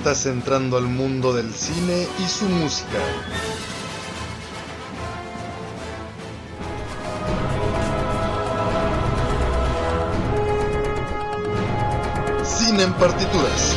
[0.00, 2.98] Estás entrando al mundo del cine y su música.
[12.42, 13.76] Cine en partituras.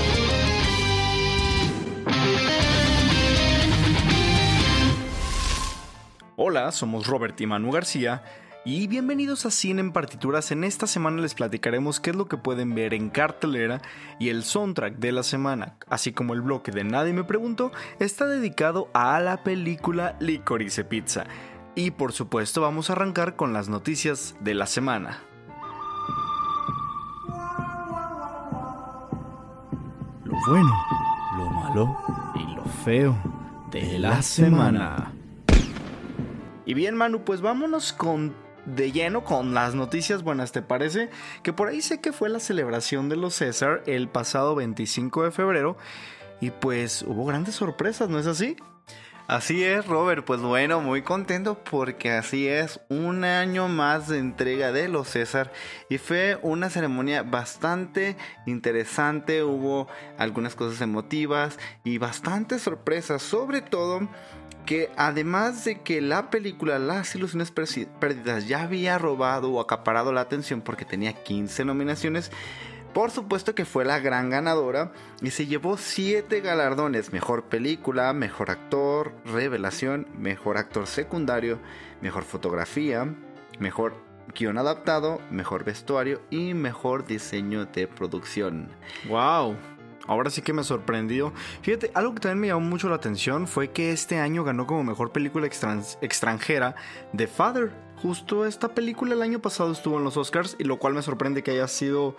[6.38, 8.24] Hola, somos Robert y Manu García
[8.66, 10.52] y bienvenidos a Cine en Partituras.
[10.52, 13.82] En esta semana les platicaremos qué es lo que pueden ver en cartelera
[14.20, 18.26] y el soundtrack de la semana, así como el bloque de Nadie me preguntó, está
[18.26, 21.26] dedicado a la película Licorice Pizza.
[21.76, 25.20] Y por supuesto vamos a arrancar con las noticias de la semana.
[30.24, 30.86] Lo bueno,
[31.38, 31.98] lo malo
[32.36, 33.18] y lo feo
[33.72, 35.12] de la semana.
[36.66, 41.10] Y bien, Manu, pues vámonos con de lleno con las noticias buenas, ¿te parece?
[41.44, 45.32] Que por ahí sé que fue la celebración de los César el pasado 25 de
[45.32, 45.78] febrero
[46.40, 48.56] y pues hubo grandes sorpresas, ¿no es así?
[49.28, 50.26] Así es, Robert.
[50.26, 55.54] Pues bueno, muy contento porque así es un año más de entrega de los César
[55.90, 59.42] y fue una ceremonia bastante interesante.
[59.44, 64.10] Hubo algunas cosas emotivas y bastantes sorpresas, sobre todo
[64.66, 70.22] que además de que la película Las Ilusiones Perdidas ya había robado o acaparado la
[70.22, 72.32] atención porque tenía 15 nominaciones,
[72.94, 74.92] por supuesto que fue la gran ganadora
[75.22, 81.60] y se llevó 7 galardones, mejor película, mejor actor, revelación, mejor actor secundario,
[82.02, 83.14] mejor fotografía,
[83.60, 83.96] mejor
[84.36, 88.70] guion adaptado, mejor vestuario y mejor diseño de producción.
[89.08, 89.56] ¡Wow!
[90.06, 91.34] Ahora sí que me sorprendió.
[91.62, 94.84] Fíjate, algo que también me llamó mucho la atención fue que este año ganó como
[94.84, 96.76] mejor película extranjera
[97.16, 97.72] The Father.
[98.02, 101.42] Justo esta película el año pasado estuvo en los Oscars y lo cual me sorprende
[101.42, 102.18] que haya sido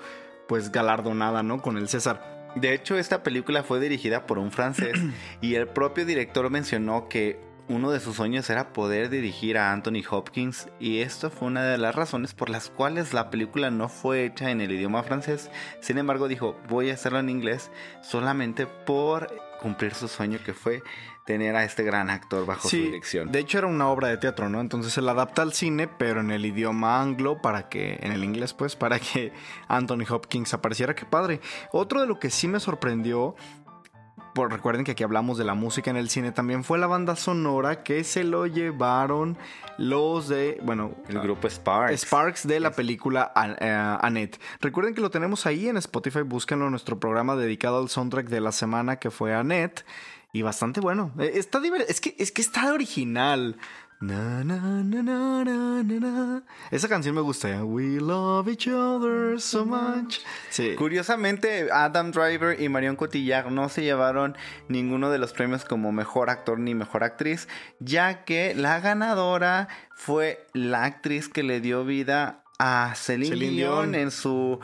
[0.48, 1.60] pues galardonada, ¿no?
[1.60, 2.52] Con el César.
[2.54, 4.98] De hecho, esta película fue dirigida por un francés
[5.40, 10.02] y el propio director mencionó que uno de sus sueños era poder dirigir a Anthony
[10.08, 14.24] Hopkins y esto fue una de las razones por las cuales la película no fue
[14.24, 15.50] hecha en el idioma francés.
[15.80, 17.70] Sin embargo, dijo, voy a hacerlo en inglés
[18.02, 19.28] solamente por
[19.60, 20.82] cumplir su sueño que fue
[21.24, 23.32] tener a este gran actor bajo su dirección.
[23.32, 24.60] De hecho era una obra de teatro, ¿no?
[24.60, 28.24] Entonces se la adapta al cine, pero en el idioma anglo para que en el
[28.24, 29.32] inglés pues para que
[29.68, 31.40] Anthony Hopkins apareciera, qué padre.
[31.72, 33.36] Otro de lo que sí me sorprendió
[34.34, 37.16] por, recuerden que aquí hablamos de la música en el cine, también fue la banda
[37.16, 39.38] sonora que se lo llevaron
[39.78, 42.02] los de, bueno, el grupo Sparks.
[42.02, 44.38] Sparks de la película uh, Annette.
[44.60, 48.40] Recuerden que lo tenemos ahí en Spotify, búsquenlo en nuestro programa dedicado al soundtrack de
[48.40, 49.84] la semana que fue Annette.
[50.32, 51.12] Y bastante bueno.
[51.16, 53.56] Está es que es que está original.
[56.70, 57.64] Esa canción me gusta.
[57.64, 60.18] We love each other so much.
[60.76, 64.36] Curiosamente, Adam Driver y Marion Cotillard no se llevaron
[64.68, 67.48] ninguno de los premios como mejor actor ni mejor actriz,
[67.80, 74.12] ya que la ganadora fue la actriz que le dio vida a Celine, Dion en
[74.12, 74.60] su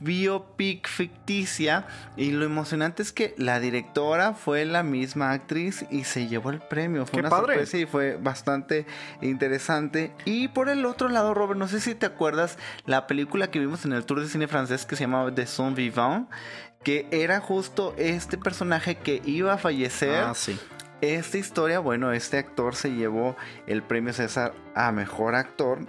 [0.00, 6.28] biopic ficticia y lo emocionante es que la directora fue la misma actriz y se
[6.28, 7.06] llevó el premio.
[7.06, 7.54] Fue Qué una padre.
[7.54, 8.84] sorpresa y fue bastante
[9.22, 10.12] interesante.
[10.26, 13.84] Y por el otro lado, Robert, no sé si te acuerdas la película que vimos
[13.86, 16.28] en el Tour de Cine francés que se llamaba The Son Vivant,
[16.84, 20.22] que era justo este personaje que iba a fallecer.
[20.24, 20.58] Ah, sí.
[21.00, 25.80] Esta historia, bueno, este actor se llevó el premio César a mejor actor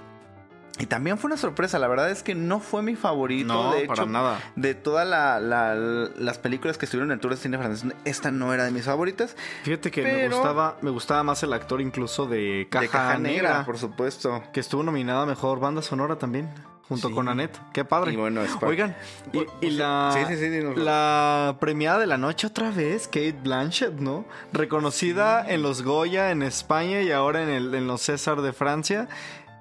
[0.80, 3.86] y también fue una sorpresa, la verdad es que no fue mi favorito, no, de
[3.86, 4.40] para hecho, nada.
[4.56, 8.32] de todas la, la, las películas que estuvieron en el Tour de Cine francés, esta
[8.32, 9.36] no era de mis favoritas.
[9.64, 13.50] Fíjate que me gustaba me gustaba más el actor incluso de Caja, de Caja Negra,
[13.50, 14.44] Negra, por supuesto.
[14.52, 16.50] que estuvo nominada a mejor banda sonora también.
[16.90, 17.14] Junto Sí.
[17.14, 17.58] con Annette.
[17.72, 18.12] Qué padre.
[18.12, 18.96] Y bueno, Spark- Oigan,
[19.32, 24.26] y, y la, Sí, sí, la premiada de la noche otra vez, Kate Blanchett, ¿no?
[24.52, 29.08] Reconocida en los Goya en España y ahora en, el, en los César de Francia.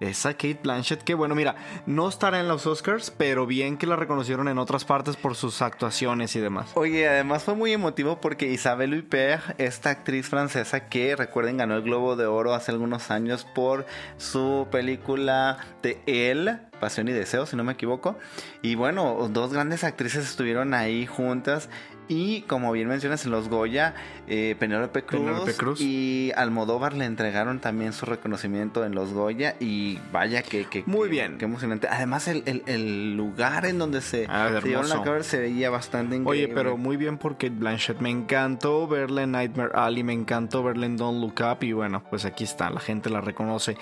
[0.01, 1.55] Esa Kate Blanchett, que bueno, mira,
[1.87, 5.63] no estará en los Oscars, pero bien que la reconocieron en otras partes por sus
[5.63, 6.71] actuaciones y demás.
[6.75, 11.83] Oye, además fue muy emotivo porque Isabelle Huppert, esta actriz francesa que recuerden ganó el
[11.83, 13.87] Globo de Oro hace algunos años por
[14.17, 18.19] su película de Elle, Pasión y Deseo, si no me equivoco.
[18.61, 21.69] Y bueno, dos grandes actrices estuvieron ahí juntas
[22.09, 23.95] y como bien mencionas en los Goya,
[24.27, 25.81] eh, Penélope Cruz, Cruz.
[25.81, 31.05] y Almodóvar le entregaron también su reconocimiento en los Goya y vaya que, que Muy
[31.05, 31.39] que- bien.
[31.39, 31.87] qué emocionante.
[31.89, 35.01] Además el, el- el lugar en donde se, Ah, se llevaron hermoso.
[35.01, 36.47] a cabo se veía bastante increíble.
[36.47, 38.01] Oye, pero muy bien por Kate Blanchett.
[38.01, 42.03] Me encantó verla en Nightmare Alley, me encantó verla en Don't Look Up y bueno,
[42.11, 43.77] pues aquí está, la gente la reconoce.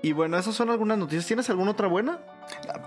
[0.00, 1.26] Y bueno, esas son algunas noticias.
[1.26, 2.20] ¿Tienes alguna otra buena?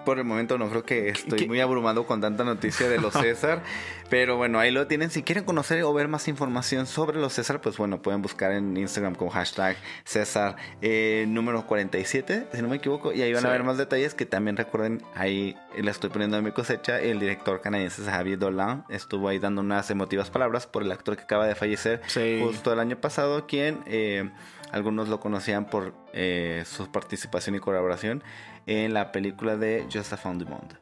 [0.06, 1.48] Por el momento no creo que estoy ¿Qué?
[1.48, 3.62] muy abrumado con tanta noticia de los César.
[4.10, 5.12] pero bueno, ahí lo tienen.
[5.12, 8.75] Si quieren conocer o ver más información sobre los César, pues bueno, pueden buscar en
[8.78, 9.75] Instagram con hashtag
[10.06, 13.12] César eh, número 47, si no me equivoco.
[13.12, 16.46] Y ahí van a ver más detalles que también recuerden, ahí le estoy poniendo en
[16.46, 17.00] mi cosecha.
[17.02, 21.24] El director canadiense Javier Dolan estuvo ahí dando unas emotivas palabras por el actor que
[21.24, 22.40] acaba de fallecer Sí.
[22.42, 24.30] justo el año pasado, quien eh,
[24.71, 28.23] algunos lo conocían por eh, su participación y colaboración
[28.65, 30.75] en la película de Just a Found the Monde.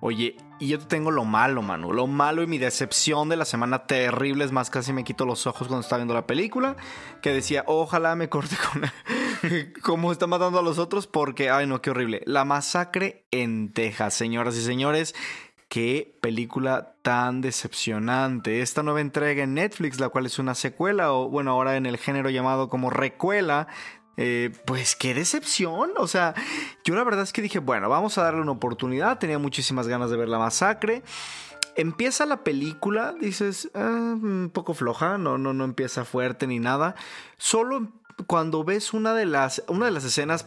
[0.00, 1.92] Oye, y yo te tengo lo malo, Manu.
[1.92, 4.44] Lo malo y mi decepción de la semana terrible.
[4.44, 6.76] Es más, casi me quito los ojos cuando estaba viendo la película.
[7.22, 8.82] Que decía, ojalá me corte con
[9.82, 11.06] cómo está matando a los otros.
[11.06, 12.22] Porque, ay, no, qué horrible.
[12.26, 15.14] La masacre en Texas, señoras y señores.
[15.68, 18.62] Qué película tan decepcionante.
[18.62, 21.96] Esta nueva entrega en Netflix, la cual es una secuela, o bueno, ahora en el
[21.98, 23.66] género llamado como recuela.
[24.18, 25.90] eh, pues qué decepción.
[25.98, 26.32] O sea,
[26.84, 29.18] yo la verdad es que dije, bueno, vamos a darle una oportunidad.
[29.18, 31.02] Tenía muchísimas ganas de ver la masacre.
[31.76, 33.80] Empieza la película, dices, "Ah,
[34.14, 36.94] un poco floja, no, no, no empieza fuerte ni nada.
[37.36, 37.92] Solo
[38.26, 40.46] cuando ves una de las, una de las escenas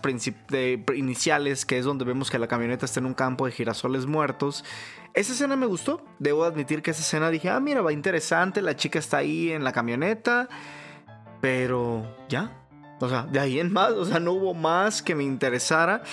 [0.50, 4.06] de- iniciales, que es donde vemos que la camioneta está en un campo de girasoles
[4.06, 4.66] muertos,
[5.14, 6.04] esa escena me gustó.
[6.20, 9.64] Debo admitir que esa escena dije, ah, mira, va interesante, la chica está ahí en
[9.64, 10.50] la camioneta,
[11.42, 12.56] pero ya.
[13.00, 16.04] O sea, de ahí en más, o sea, no hubo más que me interesara.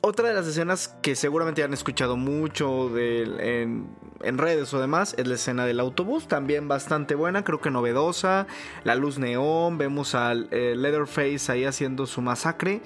[0.00, 5.34] Otra de las escenas que seguramente han escuchado mucho en redes o demás es la
[5.34, 8.46] escena del autobús, también bastante buena, creo que novedosa.
[8.84, 12.80] La luz neón, vemos al eh, Leatherface ahí haciendo su masacre.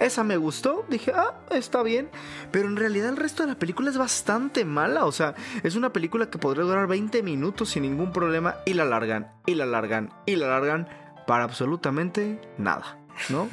[0.00, 2.08] Esa me gustó, dije, ah, está bien.
[2.52, 5.06] Pero en realidad el resto de la película es bastante mala.
[5.06, 8.84] O sea, es una película que podría durar 20 minutos sin ningún problema y la
[8.84, 10.88] largan, y la largan, y la largan
[11.26, 12.97] para absolutamente nada,
[13.28, 13.48] ¿no?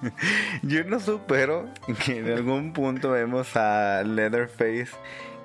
[0.62, 1.68] Yo no supero
[2.04, 4.88] que en algún punto vemos a Leatherface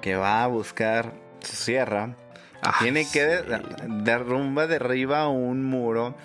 [0.02, 2.16] que va a buscar su sierra.
[2.62, 3.64] Ah, Tiene que de- sí.
[4.04, 6.16] derrumba derriba un muro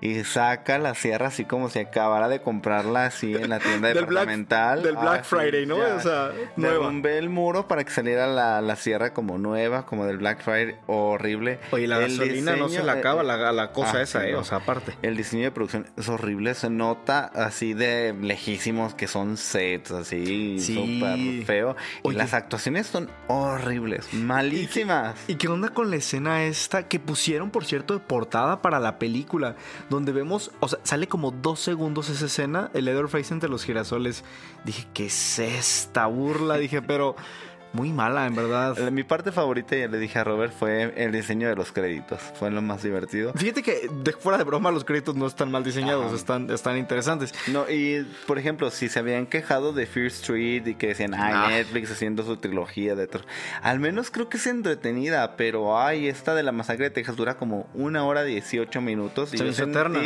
[0.00, 4.06] y saca la sierra así como si acabara de comprarla así en la tienda Del
[4.06, 4.82] Black- departamental.
[4.82, 5.78] del Black Así, Friday, ¿no?
[5.78, 5.94] ya.
[5.96, 6.74] O sea, nueva.
[6.74, 10.76] Derrumbé el muro para que saliera la, la sierra como nueva, como del Black Friday,
[10.86, 11.58] horrible.
[11.72, 14.28] Oye, la El gasolina no se la de- acaba la, la cosa Ah, esa, sí,
[14.28, 14.32] ¿eh?
[14.32, 14.38] no.
[14.40, 14.94] O sea, aparte.
[15.02, 20.58] El diseño de producción es horrible, se nota así de lejísimos que son sets, así
[20.60, 20.74] Sí.
[20.74, 21.76] súper feo.
[22.02, 22.14] Oye.
[22.14, 25.16] Y las actuaciones son horribles, malísimas.
[25.28, 28.98] ¿Y qué onda con la escena esta que pusieron, por cierto, de portada para la
[28.98, 29.56] película?
[29.90, 34.24] Donde vemos, o sea, sale como dos segundos esa escena, el Leatherface entre los girasoles.
[34.64, 36.56] Dije, ¿qué es esta burla?
[36.56, 37.16] Dije, pero
[37.72, 38.76] muy mala, en verdad.
[38.90, 42.20] Mi parte favorita, ya le dije a Robert, fue el diseño de los créditos.
[42.34, 43.32] Fue lo más divertido.
[43.34, 46.16] Fíjate que de fuera de broma los créditos no están mal diseñados, Ajá.
[46.16, 47.32] están, están interesantes.
[47.48, 51.32] No, y por ejemplo, si se habían quejado de Fear Street y que decían, ay,
[51.34, 51.48] Ah.
[51.50, 53.08] Netflix haciendo su trilogía de.
[53.62, 57.36] Al menos creo que es entretenida, pero ay, esta de la masacre de Texas dura
[57.36, 59.32] como una hora 18 minutos.
[59.34, 60.00] Y Se hizo eterna.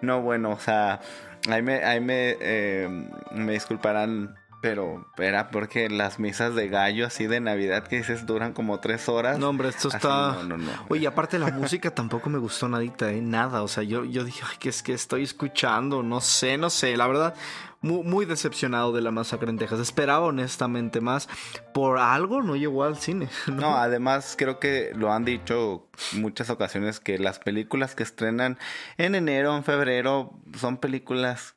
[0.00, 1.00] no, bueno, o sea,
[1.48, 2.88] ahí me, ahí me, eh,
[3.32, 4.36] me disculparán.
[4.62, 9.08] Pero era porque las misas de gallo así de Navidad que dices duran como tres
[9.08, 9.36] horas.
[9.38, 10.34] No, hombre, esto Así, está.
[10.34, 10.70] no, no, no.
[10.88, 13.20] Oye, aparte la música tampoco me gustó nadita, ¿eh?
[13.20, 13.62] Nada.
[13.64, 16.04] O sea, yo, yo dije, ay, ¿qué es que estoy escuchando?
[16.04, 16.96] No sé, no sé.
[16.96, 17.34] La verdad,
[17.80, 19.80] muy, muy decepcionado de la masacre en Texas.
[19.80, 21.28] Esperaba honestamente más.
[21.74, 23.28] Por algo no llegó al cine.
[23.48, 28.58] No, además creo que lo han dicho muchas ocasiones que las películas que estrenan
[28.96, 31.56] en enero, en febrero, son películas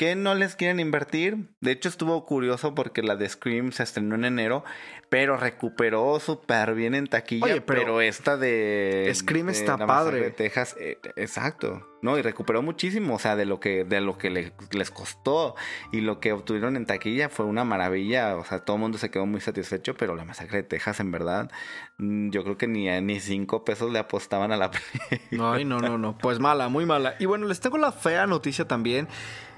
[0.00, 1.36] que no les quieren invertir.
[1.60, 4.64] De hecho, estuvo curioso porque la de Scream se estrenó en enero,
[5.10, 7.44] pero recuperó súper bien en taquilla.
[7.44, 10.20] Oye, pero, pero esta de Scream de está padre.
[10.22, 11.86] de Texas, eh, exacto.
[12.00, 15.54] No, y recuperó muchísimo, o sea, de lo que de lo que le- les costó
[15.92, 19.10] y lo que obtuvieron en taquilla fue una maravilla, o sea, todo el mundo se
[19.10, 21.50] quedó muy satisfecho, pero la masacre de Texas en verdad,
[21.98, 25.52] mm, yo creo que ni ni cinco pesos le apostaban a la película.
[25.56, 26.16] Ay, no, no, no.
[26.16, 27.16] Pues mala, muy mala.
[27.18, 29.06] Y bueno, les tengo la fea noticia también.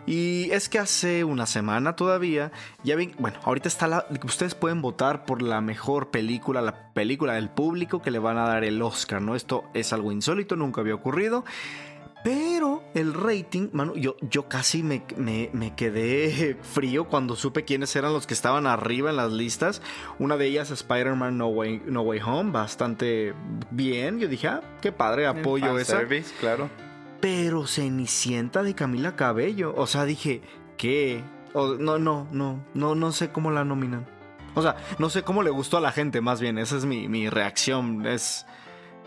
[0.06, 2.50] Y es que hace una semana todavía,
[2.82, 7.34] ya ven, bueno, ahorita está la, ustedes pueden votar por la mejor película, la película
[7.34, 9.36] del público que le van a dar el Oscar, ¿no?
[9.36, 11.44] Esto es algo insólito, nunca había ocurrido.
[12.24, 18.12] Pero el rating, mano, yo, yo casi me, me, quedé frío cuando supe quiénes eran
[18.12, 19.82] los que estaban arriba en las listas.
[20.18, 23.34] Una de ellas, Spider-Man no Way, no Way Home, bastante
[23.70, 24.20] bien.
[24.20, 25.98] Yo dije, ah, qué padre, apoyo esa.
[25.98, 26.70] Service, claro.
[27.22, 29.72] Pero Cenicienta de Camila Cabello.
[29.76, 30.42] O sea, dije,
[30.76, 31.22] ¿qué?
[31.54, 34.04] no, no, no, no, no sé cómo la nominan.
[34.54, 36.58] O sea, no sé cómo le gustó a la gente, más bien.
[36.58, 38.04] Esa es mi, mi reacción.
[38.06, 38.44] Es.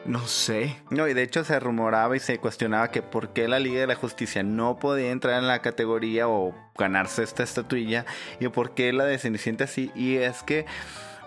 [0.06, 0.78] No sé.
[0.90, 3.88] No, y de hecho se rumoraba y se cuestionaba que por qué la Liga de
[3.88, 8.06] la Justicia no podía entrar en la categoría o ganarse esta estatuilla
[8.40, 9.92] y por qué la de Cenicienta sí.
[9.94, 10.66] Y es que.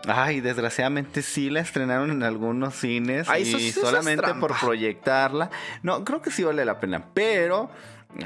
[0.09, 5.51] Ay, desgraciadamente sí la estrenaron en algunos cines y solamente por proyectarla.
[5.83, 7.71] No, creo que sí vale la pena, pero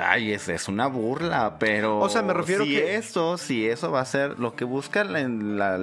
[0.01, 1.99] Ay, es, es una burla, pero.
[1.99, 2.95] O sea, me refiero si que.
[2.95, 5.77] Eso, si eso va a ser lo que busca en la,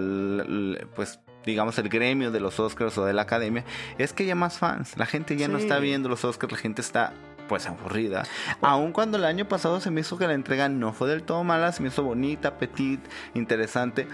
[0.96, 3.66] pues digamos, el gremio de los Oscars o de la academia,
[3.98, 4.98] es que haya más fans.
[4.98, 7.14] La gente ya no está viendo los Oscars, la gente está
[7.48, 8.24] pues aburrida.
[8.62, 11.44] Aun cuando el año pasado se me hizo que la entrega no fue del todo
[11.44, 13.00] mala, se me hizo bonita, petit,
[13.34, 14.08] interesante.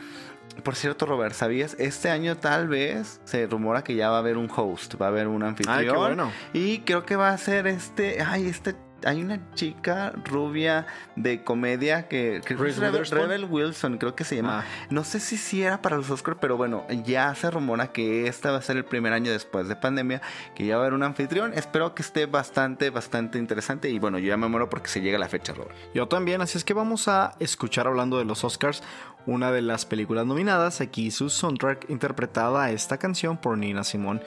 [0.64, 1.76] Por cierto, Robert, ¿sabías?
[1.80, 5.10] Este año tal vez se rumora que ya va a haber un host, va a
[5.10, 5.78] haber un anfitrión.
[5.78, 6.32] Ay, qué bueno.
[6.54, 12.08] Y creo que va a ser este, ay, este hay una chica rubia de comedia
[12.08, 14.62] que, que Rebel, Wilson, creo que se llama.
[14.62, 14.88] Ah.
[14.90, 18.50] No sé si sí era para los Oscars, pero bueno, ya se rumora que este
[18.50, 20.22] va a ser el primer año después de pandemia,
[20.56, 21.54] que ya va a haber un anfitrión.
[21.54, 23.90] Espero que esté bastante, bastante interesante.
[23.90, 25.76] Y bueno, yo ya me muero porque se llega la fecha, Robert.
[25.94, 28.82] Yo también, así es que vamos a escuchar hablando de los Oscars
[29.26, 34.22] una de las películas nominadas, aquí su soundtrack interpretada a esta canción por Nina Simón.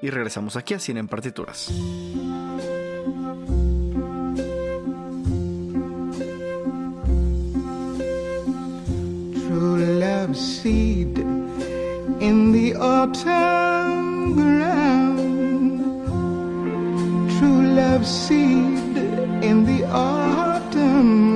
[0.00, 1.72] Y regresamos aquí a Cine en Partituras.
[9.58, 11.18] true love seed
[12.20, 15.80] in the autumn ground.
[17.38, 18.96] True love seed
[19.42, 21.27] in the autumn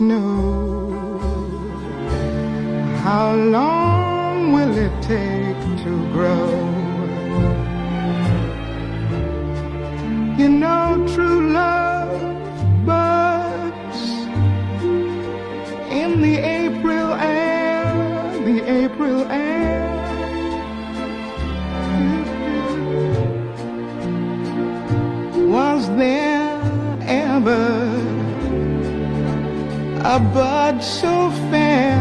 [0.00, 0.90] know
[3.02, 3.77] how long.
[30.18, 31.94] A bud so fair.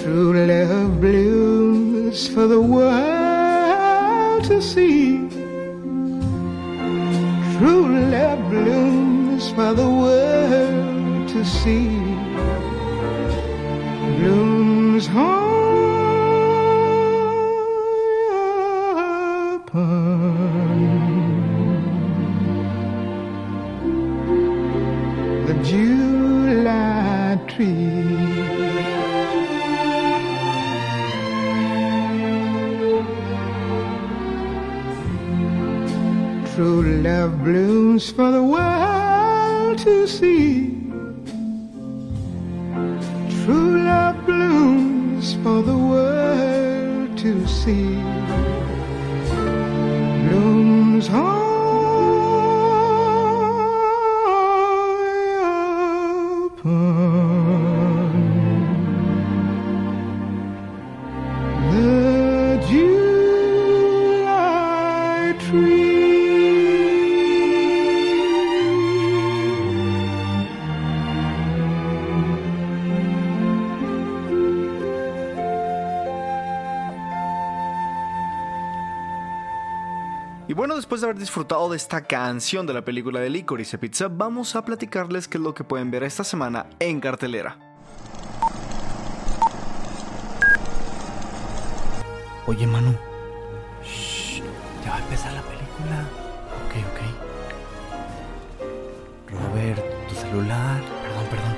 [0.00, 5.28] True love blooms for the world to see.
[7.56, 11.95] True love blooms for the world to see.
[37.28, 40.70] Blooms for the world to see.
[43.44, 48.25] True love blooms for the world to see.
[81.06, 85.38] Haber disfrutado de esta canción de la película de Licorice Pizza, vamos a platicarles qué
[85.38, 87.56] es lo que pueden ver esta semana en cartelera.
[92.46, 92.96] Oye, Manu.
[93.84, 94.42] Shh,
[94.84, 96.08] ya va a empezar la película.
[96.64, 97.00] Ok, ok.
[99.30, 100.82] Robert, tu celular.
[101.02, 101.56] Perdón, perdón.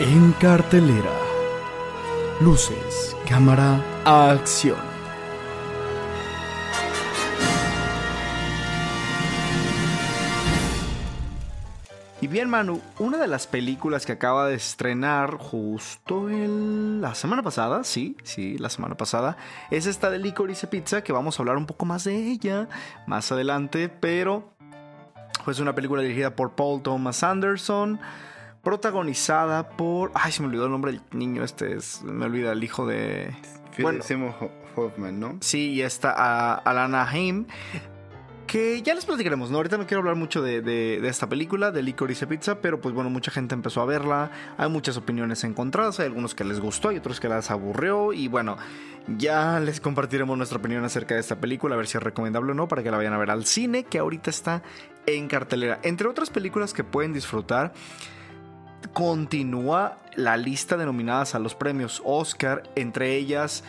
[0.00, 1.22] En cartelera.
[2.40, 4.76] Luces, cámara, acción.
[12.20, 17.84] Y bien, Manu, una de las películas que acaba de estrenar justo la semana pasada,
[17.84, 19.38] sí, sí, la semana pasada,
[19.70, 22.68] es esta de Licorice Pizza, que vamos a hablar un poco más de ella
[23.06, 24.52] más adelante, pero
[25.42, 27.98] pues una película dirigida por Paul Thomas Anderson,
[28.62, 30.10] protagonizada por...
[30.14, 32.02] Ay, se me olvidó el nombre del niño, este es...
[32.02, 33.34] me olvida el hijo de...
[33.78, 34.02] Bueno,
[34.74, 35.38] Hoffman, ¿no?
[35.40, 37.46] Sí, y está a Alana Haim
[38.52, 39.56] que ya les platicaremos, ¿no?
[39.56, 43.30] Ahorita no quiero hablar mucho de, esta película, de Licorice Pizza, pero pues bueno, mucha
[43.30, 47.18] gente empezó a verla, hay muchas opiniones encontradas, hay algunos que les gustó y otros
[47.18, 48.58] que les aburrió, y bueno,
[49.16, 52.54] ya les compartiremos nuestra opinión acerca de esta película, a ver si es recomendable o
[52.54, 54.62] no, para que la vayan a ver al cine, que ahorita está
[55.06, 55.80] en cartelera.
[55.82, 57.72] Entre otras películas que pueden disfrutar,
[58.92, 63.64] continúa la lista de nominadas a los premios Oscar, entre ellas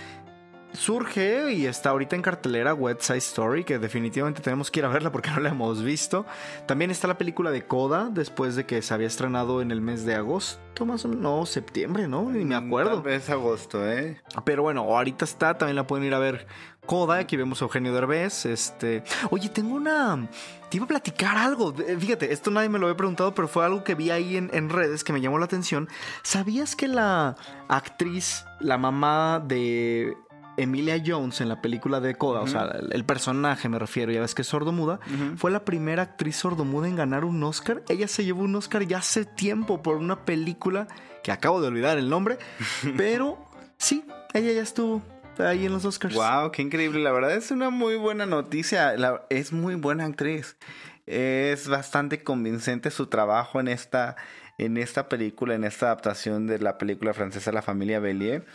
[0.73, 4.89] surge y está ahorita en cartelera West Side Story, que definitivamente tenemos que ir a
[4.89, 6.25] verla porque no la hemos visto.
[6.65, 10.05] También está la película de Coda, después de que se había estrenado en el mes
[10.05, 12.29] de agosto, más o menos, no, septiembre, ¿no?
[12.29, 13.07] Ni me acuerdo.
[13.07, 14.21] Es agosto, ¿eh?
[14.43, 16.47] Pero bueno, ahorita está, también la pueden ir a ver.
[16.85, 19.03] Coda, aquí vemos a Eugenio Derbez, este...
[19.29, 20.27] Oye, tengo una...
[20.69, 23.83] Te iba a platicar algo, fíjate, esto nadie me lo había preguntado, pero fue algo
[23.83, 25.87] que vi ahí en, en redes que me llamó la atención.
[26.23, 27.35] ¿Sabías que la
[27.67, 30.15] actriz, la mamá de
[30.57, 34.35] Emilia Jones en la película de Coda, o sea, el, personaje me refiero, ya ves
[34.35, 34.99] que es sordomuda,
[35.37, 37.83] fue la primera actriz sordomuda en ganar un Oscar.
[37.89, 40.87] Ella se llevó un Oscar ya hace tiempo por una película
[41.23, 42.37] que acabo de olvidar el nombre,
[42.97, 43.37] pero
[43.77, 45.01] sí, ella ya estuvo
[45.39, 46.15] ahí en los Oscars.
[46.15, 48.95] Wow, qué increíble, la verdad es una muy buena noticia,
[49.29, 50.57] es muy buena actriz.
[51.05, 54.15] Es bastante convincente su trabajo en esta
[54.57, 58.45] en esta película, en esta adaptación de la película francesa La familia Bellier.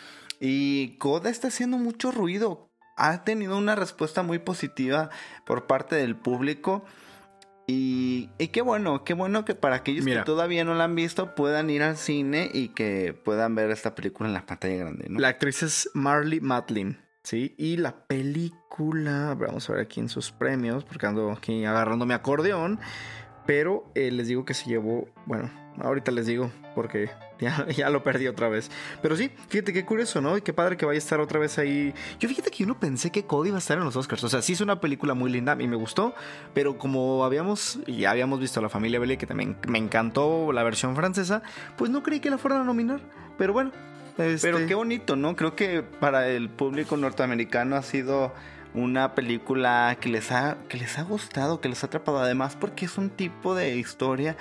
[0.41, 2.71] Y Coda está haciendo mucho ruido.
[2.97, 5.11] Ha tenido una respuesta muy positiva
[5.45, 6.85] por parte del público.
[7.71, 11.69] Y, qué bueno, qué bueno que para aquellos que todavía no la han visto puedan
[11.69, 15.05] ir al cine y que puedan ver esta película en la pantalla grande.
[15.11, 17.55] La actriz es Marley Matlin, ¿sí?
[17.59, 22.15] Y la película, vamos a ver aquí en sus premios, porque ando aquí agarrando mi
[22.15, 22.81] acordeón.
[23.49, 27.09] Pero eh, les digo que se llevó, bueno, ahorita les digo, porque
[27.75, 28.71] ya, lo perdí otra vez.
[29.01, 30.37] Pero sí, fíjate qué curioso, ¿no?
[30.37, 31.95] Y qué padre que vaya a estar otra vez ahí.
[32.21, 34.23] Yo fíjate que yo no pensé que Cody iba a estar en los Oscars.
[34.23, 36.15] O sea, sí es una película muy linda y me gustó.
[36.53, 40.63] Pero como habíamos, ya habíamos visto a la familia Belli, que también me encantó la
[40.63, 41.43] versión francesa,
[41.79, 43.01] pues no creí que la fueran a nominar.
[43.39, 43.73] Pero bueno.
[44.19, 45.37] Este Pero qué bonito, ¿no?
[45.37, 48.35] Creo que para el público norteamericano ha sido
[48.79, 52.87] una película que les ha que les ha gustado, que les ha atrapado además porque
[52.87, 54.37] es un tipo de historia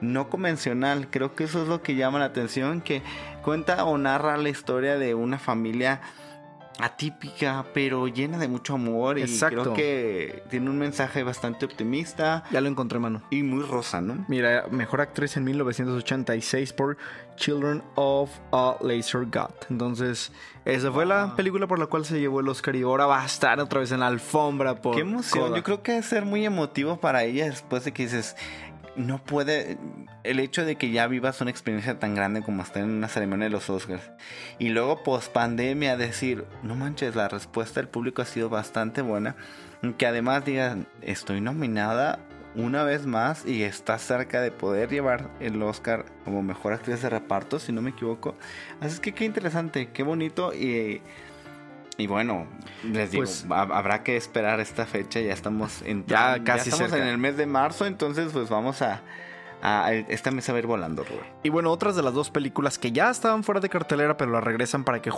[0.00, 1.08] no convencional.
[1.10, 3.02] Creo que eso es lo que llama la atención, que
[3.42, 6.00] cuenta o narra la historia de una familia
[6.78, 9.18] atípica, pero llena de mucho amor.
[9.18, 12.44] Y creo que tiene un mensaje bastante optimista.
[12.50, 13.22] Ya lo encontré, mano.
[13.30, 14.24] Y muy rosa, ¿no?
[14.28, 16.96] Mira, mejor actriz en 1986 por
[17.36, 19.54] Children of a Laser God.
[19.70, 20.32] Entonces,
[20.64, 23.26] esa fue la película por la cual se llevó el Oscar y ahora va a
[23.26, 24.80] estar otra vez en la alfombra.
[24.80, 25.54] Por Qué emoción.
[25.54, 28.36] Yo creo que debe ser muy emotivo para ella después de que dices,
[28.96, 29.78] no puede.
[30.22, 33.46] El hecho de que ya vivas una experiencia tan grande como estar en una ceremonia
[33.46, 34.12] de los Oscars
[34.58, 39.34] y luego post pandemia decir, no manches, la respuesta del público ha sido bastante buena.
[39.98, 42.20] Que además digan, estoy nominada
[42.54, 47.08] una vez más y está cerca de poder llevar el Oscar como mejor actriz de
[47.08, 48.34] reparto, si no me equivoco.
[48.80, 51.00] Así es que qué interesante, qué bonito y
[51.98, 52.46] y bueno,
[52.82, 55.20] les digo, pues, habrá que esperar esta fecha.
[55.20, 59.02] Ya estamos en, ya casi estamos en el mes de marzo, entonces pues vamos a,
[60.08, 61.04] esta mesa a ir volando,
[61.44, 64.42] Y bueno, otras de las dos películas que ya estaban fuera de cartelera, pero las
[64.42, 65.12] regresan para que,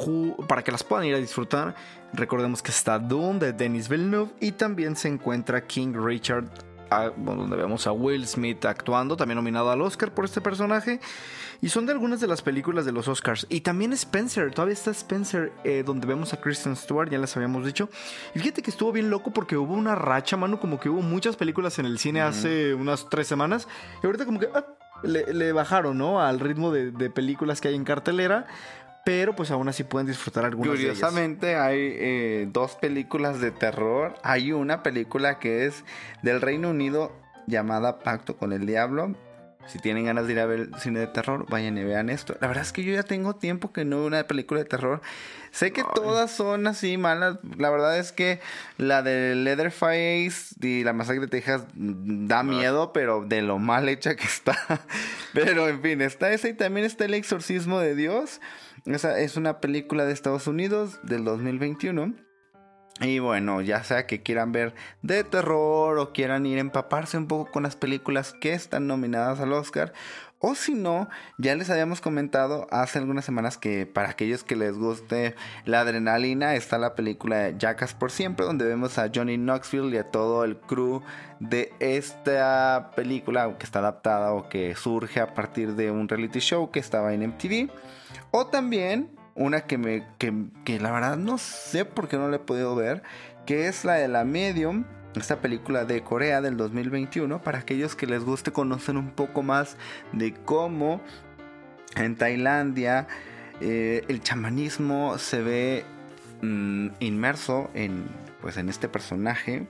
[0.46, 1.74] para que las puedan ir a disfrutar.
[2.12, 6.44] Recordemos que está Dune de Denis Villeneuve y también se encuentra King Richard
[7.16, 11.00] donde vemos a Will Smith actuando, también nominado al Oscar por este personaje.
[11.60, 13.46] Y son de algunas de las películas de los Oscars.
[13.48, 17.64] Y también Spencer, todavía está Spencer, eh, donde vemos a Kristen Stewart, ya les habíamos
[17.64, 17.88] dicho.
[18.34, 21.36] Y fíjate que estuvo bien loco porque hubo una racha, mano, como que hubo muchas
[21.36, 23.68] películas en el cine hace unas tres semanas.
[24.02, 24.48] Y ahorita como que...
[24.54, 24.64] Ah,
[25.02, 26.22] le, bajaron, ¿no?
[26.22, 28.46] Al ritmo de, de películas que hay en cartelera
[29.04, 34.14] pero pues aún así pueden disfrutar algunas Curiosamente hay eh, dos películas de terror.
[34.22, 35.84] Hay una película que es
[36.22, 37.12] del Reino Unido
[37.46, 39.14] llamada Pacto con el Diablo
[39.66, 42.34] Si tienen ganas de ir a ver cine de terror, vayan y vean esto.
[42.40, 45.02] La verdad es que yo ya tengo tiempo que no veo una película de terror.
[45.52, 47.36] Sé que todas son así malas.
[47.58, 48.40] La verdad es que
[48.78, 54.16] la de Leatherface y la masacre de Texas da miedo, pero de lo mal hecha
[54.16, 54.56] que está.
[55.34, 58.40] pero en fin, está esa y también está El Exorcismo de Dios.
[58.86, 62.14] Esa es una película de Estados Unidos del 2021.
[63.00, 67.26] Y bueno, ya sea que quieran ver de terror o quieran ir a empaparse un
[67.26, 69.92] poco con las películas que están nominadas al Oscar.
[70.38, 74.76] O si no, ya les habíamos comentado hace algunas semanas que para aquellos que les
[74.76, 79.96] guste la adrenalina está la película Jackass por siempre, donde vemos a Johnny Knoxville y
[79.96, 81.02] a todo el crew
[81.40, 86.70] de esta película que está adaptada o que surge a partir de un reality show
[86.70, 87.70] que estaba en MTV.
[88.30, 90.32] O también una que me que,
[90.64, 93.02] que la verdad no sé por qué no la he podido ver,
[93.46, 98.06] que es la de la Medium, esta película de Corea del 2021, para aquellos que
[98.06, 99.76] les guste conocer un poco más
[100.12, 101.00] de cómo
[101.96, 103.06] en Tailandia
[103.60, 105.84] eh, el chamanismo se ve
[106.42, 108.04] mm, inmerso en,
[108.40, 109.66] pues, en este personaje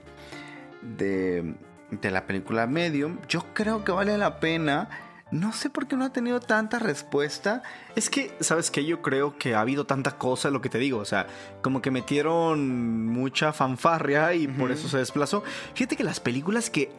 [0.97, 1.53] de,
[1.91, 3.19] de la película Medium.
[3.29, 4.89] Yo creo que vale la pena.
[5.31, 7.63] No sé por qué no ha tenido tanta respuesta.
[7.95, 8.85] Es que, ¿sabes qué?
[8.85, 10.99] Yo creo que ha habido tanta cosa, lo que te digo.
[10.99, 11.27] O sea,
[11.61, 15.43] como que metieron mucha fanfarria y por eso se desplazó.
[15.73, 16.91] Fíjate que las películas que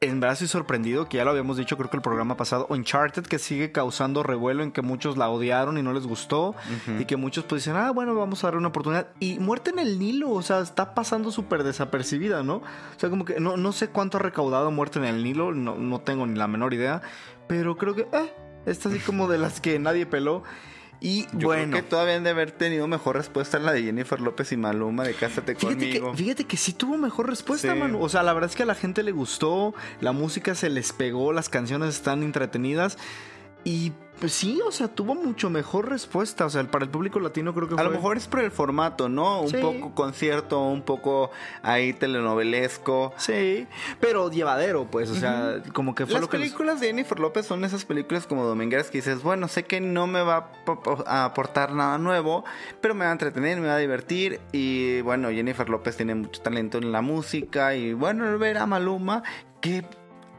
[0.00, 3.24] en verdad estoy sorprendido, que ya lo habíamos dicho, creo que el programa pasado, Uncharted,
[3.24, 6.54] que sigue causando revuelo en que muchos la odiaron y no les gustó,
[7.00, 9.08] y que muchos pues dicen, ah, bueno, vamos a darle una oportunidad.
[9.18, 12.56] Y Muerte en el Nilo, o sea, está pasando súper desapercibida, ¿no?
[12.56, 12.62] O
[13.00, 16.00] sea, como que no, no sé cuánto ha recaudado Muerte en el Nilo, no, no
[16.00, 17.02] tengo ni la menor idea,
[17.48, 18.32] pero creo que, eh,
[18.66, 20.42] está así como de las que nadie peló.
[21.00, 24.20] Y Yo bueno, creo que todavía han de haber tenido mejor respuesta la de Jennifer
[24.20, 26.14] López y Maluma de Cásate Fíjate que, conmigo.
[26.16, 27.78] fíjate que sí tuvo mejor respuesta, Sí.
[27.78, 28.00] mano.
[28.00, 30.92] O sea, la verdad es que a la gente le gustó, la música se les
[30.92, 32.98] pegó, las canciones están entretenidas.
[33.64, 36.46] Y pues sí, o sea, tuvo mucho mejor respuesta.
[36.46, 38.50] O sea, para el público latino creo que A lo fue- mejor es por el
[38.50, 39.42] formato, ¿no?
[39.42, 39.56] Un Sí.
[39.60, 41.30] poco concierto, un poco
[41.62, 43.12] ahí telenovelesco.
[43.16, 43.66] Sí,
[44.00, 45.10] pero llevadero, pues.
[45.10, 46.38] O sea, como que fue Las lo que.
[46.38, 49.80] les- películas de Jennifer López son esas películas como domingueras que dices, bueno, sé que
[49.80, 50.50] no me va
[51.06, 52.44] a aportar nada nuevo,
[52.80, 54.40] pero me va a entretener, me va a divertir.
[54.52, 57.74] Y bueno, Jennifer López tiene mucho talento en la música.
[57.74, 59.22] Y bueno, ver a Maluma,
[59.60, 59.84] que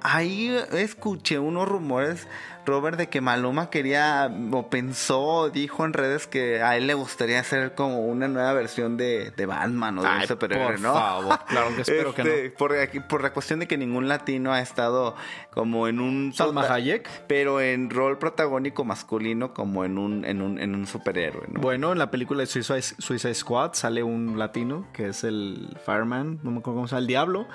[0.02, 2.28] ahí escuché unos rumores,
[2.69, 7.39] Robert, de que Maluma quería o pensó, dijo en redes que a él le gustaría
[7.39, 10.93] hacer como una nueva versión de, de Batman o de un superhéroe, por ¿no?
[10.93, 12.29] favor, claro que espero que no.
[12.29, 15.15] Este, Por, aquí- por la cuestión de que ningún latino ha estado
[15.51, 16.32] como en un...
[16.34, 17.10] Salma prota- Hayek.
[17.27, 21.60] Pero en rol protagónico masculino como en un, en un, en un superhéroe, ¿no?
[21.62, 26.39] Bueno, en la película de Suicide, Suicide Squad sale un latino que es el Fireman,
[26.43, 27.47] no me acuerdo cómo se llama, el Diablo.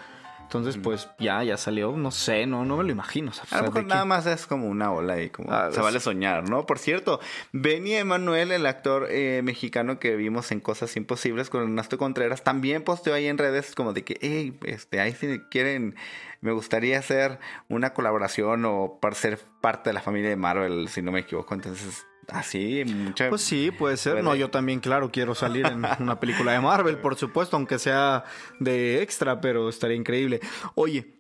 [0.55, 1.93] Entonces, pues ya, ya salió.
[1.97, 3.31] No sé, no, no me lo imagino.
[3.31, 5.71] o sea, A lo ¿de mejor nada más es como una ola y como Ah,
[5.73, 6.65] se vale soñar, ¿no?
[6.67, 7.21] Por cierto,
[7.53, 12.83] Benny Emanuel, el actor eh, mexicano que vimos en Cosas Imposibles con Ernesto Contreras, también
[12.85, 15.97] posteó ahí en redes como de que, hey, este, ahí si quieren,
[16.41, 17.39] me gustaría hacer
[17.69, 21.55] una colaboración o para ser parte de la familia de Marvel, si no me equivoco.
[21.55, 23.29] Entonces, así, mucha...
[23.29, 24.23] Pues sí, puede ser.
[24.23, 28.25] No, yo también, claro, quiero salir en una película de Marvel, por supuesto, aunque sea
[28.61, 30.41] de extra, pero estaría increíble.
[30.75, 31.17] Oye,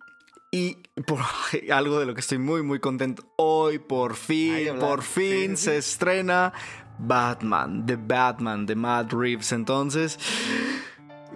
[0.51, 1.21] y por
[1.73, 5.77] algo de lo que estoy muy, muy contento, hoy por fin, por fin sí, se
[5.79, 6.53] estrena
[6.99, 9.53] Batman, The Batman, de Matt Reeves.
[9.53, 10.19] Entonces...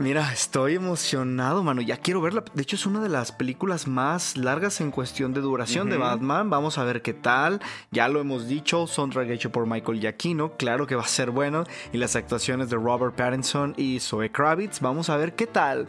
[0.01, 1.81] Mira, estoy emocionado, mano.
[1.83, 2.45] Ya quiero verla.
[2.55, 6.51] De hecho, es una de las películas más largas en cuestión de duración de Batman.
[6.51, 7.61] Vamos a ver qué tal.
[7.91, 10.53] Ya lo hemos dicho, soundtrack hecho por Michael Giacchino.
[10.57, 11.65] Claro que va a ser bueno.
[11.93, 14.79] Y las actuaciones de Robert Pattinson y Zoe Kravitz.
[14.79, 15.89] Vamos a ver qué tal.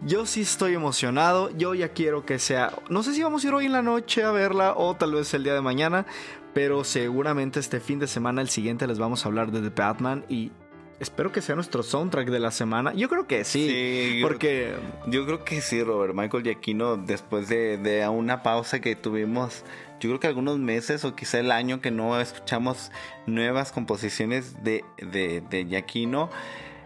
[0.00, 1.54] Yo sí estoy emocionado.
[1.54, 2.72] Yo ya quiero que sea.
[2.88, 5.34] No sé si vamos a ir hoy en la noche a verla o tal vez
[5.34, 6.06] el día de mañana.
[6.54, 10.24] Pero seguramente este fin de semana, el siguiente, les vamos a hablar de The Batman.
[10.30, 10.50] Y
[11.00, 12.92] espero que sea nuestro soundtrack de la semana.
[12.94, 14.20] Yo creo que sí.
[14.22, 14.74] Porque.
[15.06, 16.14] Yo creo que sí, Robert.
[16.14, 19.64] Michael Giacchino, después de, de una pausa que tuvimos,
[19.98, 22.92] yo creo que algunos meses o quizá el año que no escuchamos
[23.26, 26.30] nuevas composiciones de, de, de Giacchino,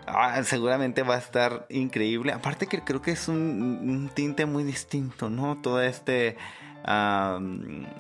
[0.07, 2.33] ah, seguramente va a estar increíble.
[2.33, 5.61] Aparte que creo que es un, un tinte muy distinto, ¿no?
[5.61, 6.37] Todo este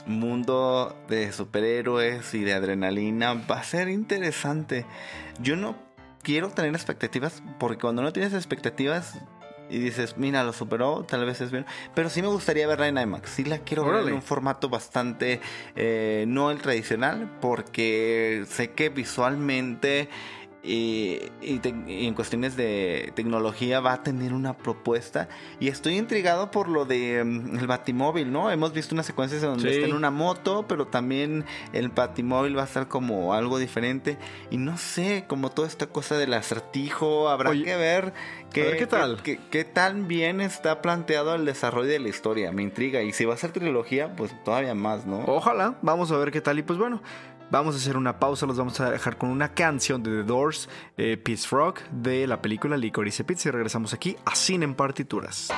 [0.06, 4.84] mundo de superhéroes y de adrenalina va a ser interesante.
[5.40, 5.74] Yo no
[6.24, 9.14] quiero tener expectativas porque cuando no tienes expectativas
[9.70, 11.64] y dices, mira, lo superó, tal vez es bien.
[11.94, 13.30] Pero sí me gustaría verla en IMAX.
[13.30, 15.40] Sí la quiero ver en un formato bastante,
[15.74, 20.08] eh, no el tradicional, porque sé que visualmente
[20.64, 25.28] y, y te- y en cuestiones de tecnología va a tener una propuesta.
[25.60, 28.50] Y estoy intrigado por lo de mm, el Batimóvil, ¿no?
[28.50, 29.74] Hemos visto unas secuencias donde Sí.
[29.76, 34.16] está en una moto, pero también el Batimóvil va a estar como algo diferente.
[34.50, 38.12] Y no sé, como toda esta cosa del acertijo, habrá Oye, que ver
[38.52, 39.22] qué, ver qué tal.
[39.22, 42.52] qué- qué tan bien está planteado el desarrollo de la historia.
[42.52, 43.02] Me intriga.
[43.02, 45.24] Y si va a ser trilogía, pues todavía más, ¿no?
[45.26, 46.58] Ojalá, vamos a ver qué tal.
[46.58, 47.02] Y pues bueno,
[47.50, 48.46] vamos a hacer una pausa.
[48.46, 52.40] Los vamos a dejar con una canción de The Doors, eh, Peace Rock, de la
[52.42, 53.48] película Licorice Pizza.
[53.48, 55.50] Y regresamos aquí a Cine en Partituras.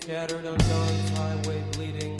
[0.00, 2.18] Scattered on Dawn's highway bleeding.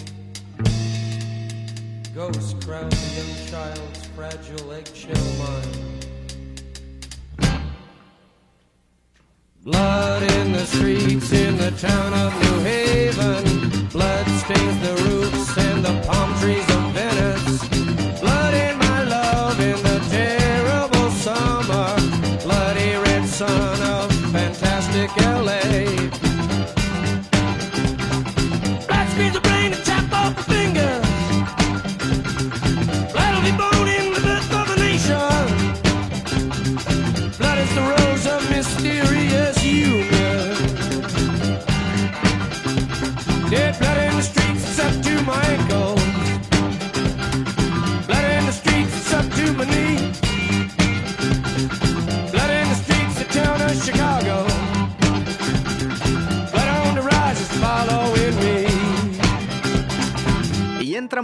[2.14, 6.06] Ghosts crowned the young child's fragile eggshell mind.
[9.64, 12.49] Blood in the streets in the town of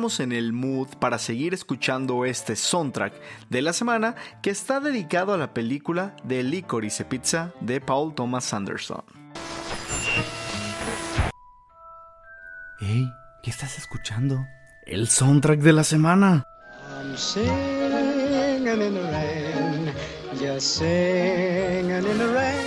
[0.06, 3.12] En el mood para seguir escuchando este soundtrack
[3.50, 8.54] de la semana que está dedicado a la película de Licorice Pizza de Paul Thomas
[8.54, 9.02] Anderson.
[12.78, 13.10] Hey,
[13.42, 14.46] ¿qué estás escuchando?
[14.86, 16.44] El soundtrack de la semana.
[16.88, 17.50] I'm singing
[18.68, 19.92] in the rain,
[20.38, 22.65] just singing in the rain.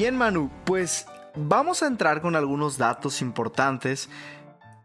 [0.00, 4.08] Bien, Manu, pues vamos a entrar con algunos datos importantes.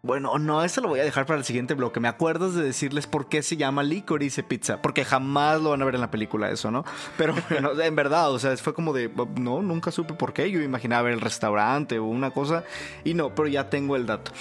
[0.02, 2.02] Bueno, no, eso lo voy a dejar para el siguiente bloque.
[2.02, 5.86] Me acuerdas de decirles por qué se llama Licorice Pizza, porque jamás lo van a
[5.86, 6.84] ver en la película eso, ¿no?
[7.18, 10.52] Pero bueno, en verdad, o sea, fue como de, no, nunca supe por qué.
[10.52, 12.66] Yo imaginaba el restaurante o una cosa
[13.06, 14.34] y no, pero ya tengo el dato.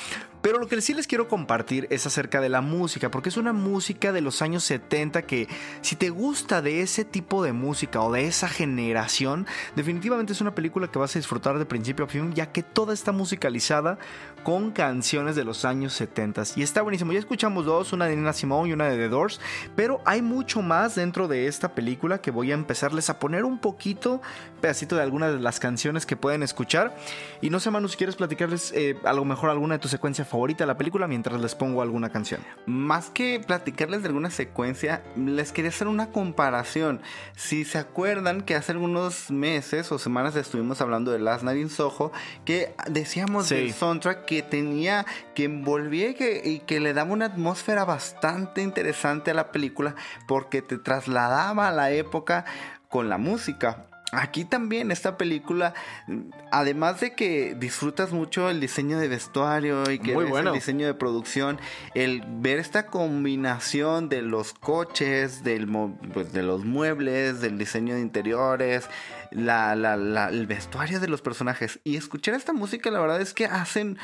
[0.44, 3.54] Pero lo que sí les quiero compartir es acerca de la música, porque es una
[3.54, 5.48] música de los años 70 que
[5.80, 10.54] si te gusta de ese tipo de música o de esa generación, definitivamente es una
[10.54, 13.96] película que vas a disfrutar de principio a fin, ya que toda está musicalizada
[14.42, 17.14] con canciones de los años 70 y está buenísimo.
[17.14, 19.40] Ya escuchamos dos, una de Nina Simone y una de The Doors,
[19.74, 23.59] pero hay mucho más dentro de esta película que voy a empezarles a poner un
[23.59, 24.20] poquito,
[24.61, 26.94] pedacito de algunas de las canciones que pueden escuchar.
[27.40, 30.26] Y no sé, Manu, si quieres platicarles eh, a lo mejor alguna de tu secuencia
[30.26, 32.40] favorita de la película mientras les pongo alguna canción.
[32.66, 37.00] Más que platicarles de alguna secuencia, les quería hacer una comparación.
[37.36, 41.70] Si se acuerdan que hace algunos meses o semanas estuvimos hablando de Last Night in
[41.70, 42.10] Soho,
[42.44, 43.54] que decíamos Sí.
[43.54, 48.60] del soundtrack que tenía, que envolvía y que, y que le daba una atmósfera bastante
[48.60, 49.94] interesante a la película
[50.26, 52.44] porque te trasladaba a la época
[52.88, 53.86] con la música.
[54.16, 55.74] Aquí también esta película,
[56.07, 60.50] mm, además de que disfrutas mucho el diseño de vestuario y que Muy ves bueno.
[60.50, 61.59] el diseño de producción,
[61.94, 65.68] el ver esta combinación de los coches, del,
[66.12, 68.88] pues, de los muebles, del diseño de interiores,
[69.31, 73.35] la, la- la- el vestuario de los personajes y escuchar esta música, la verdad es
[73.35, 73.98] que hacen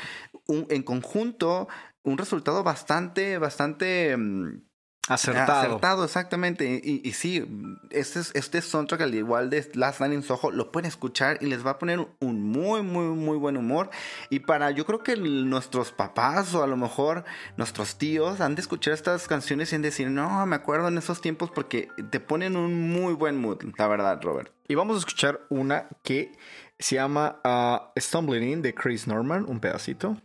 [0.47, 1.67] un- en conjunto
[2.03, 4.17] un resultado bastante, bastante...
[5.07, 5.51] Acertado.
[5.67, 6.79] Acertado, exactamente.
[6.83, 7.43] Y, y sí,
[7.89, 11.47] este, es- este soundtrack, al igual de Last Night in Soho, lo pueden escuchar y
[11.47, 13.89] les va a poner un muy, muy, muy buen humor.
[14.29, 17.25] Y para, yo creo que nuestros papás o a lo mejor
[17.57, 20.97] nuestros tíos han de escuchar estas canciones y han de decir, no, me acuerdo en
[20.97, 24.51] esos tiempos porque te ponen un muy buen mood, la verdad, Robert.
[24.67, 26.31] Y vamos a escuchar una que
[26.79, 30.17] se llama ah, Stumbling In de Chris Norman, un pedacito.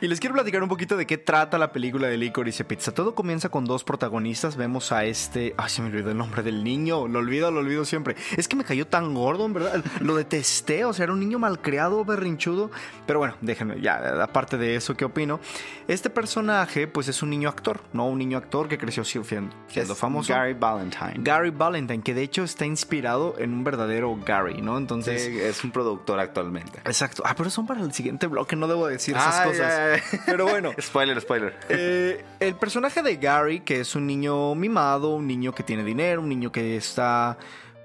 [0.00, 2.94] Y les quiero platicar un poquito de qué trata la película de Licorice Pizza.
[2.94, 4.54] Todo comienza con dos protagonistas.
[4.54, 5.54] Vemos a este.
[5.56, 7.08] Ay, se me olvidó el nombre del niño.
[7.08, 8.14] Lo olvido, lo olvido siempre.
[8.36, 9.84] Es que me cayó tan gordo, en verdad.
[10.00, 10.84] Lo detesté.
[10.84, 12.70] O sea, era un niño malcriado, berrinchudo.
[13.08, 15.40] Pero bueno, déjenme, ya, aparte de eso, ¿qué opino?
[15.88, 18.06] Este personaje, pues es un niño actor, ¿no?
[18.06, 20.32] Un niño actor que creció siendo, siendo famoso.
[20.32, 21.14] Gary Valentine.
[21.16, 24.78] Gary Valentine, que de hecho está inspirado en un verdadero Gary, ¿no?
[24.78, 25.24] Entonces.
[25.24, 26.78] Sí, es un productor actualmente.
[26.84, 27.24] Exacto.
[27.26, 29.87] Ah, pero son para el siguiente bloque, no debo decir esas Ay, cosas.
[30.26, 30.72] Pero bueno.
[30.80, 31.56] spoiler, spoiler.
[31.68, 36.20] Eh, el personaje de Gary, que es un niño mimado, un niño que tiene dinero,
[36.22, 37.36] un niño que está,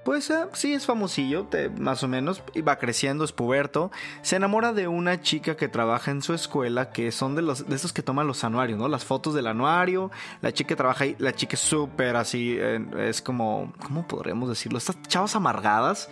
[0.04, 3.90] pues eh, sí es famosillo, te- más o menos, y va creciendo, es puberto,
[4.22, 7.74] se enamora de una chica que trabaja en su escuela, que son de los de
[7.76, 8.86] esos que toman los anuarios, ¿no?
[8.88, 10.10] Las fotos del anuario,
[10.42, 14.48] la chica que trabaja ahí, la chica es súper así, eh, es como, ¿cómo podríamos
[14.48, 14.78] decirlo?
[14.78, 16.08] Estas chavas amargadas.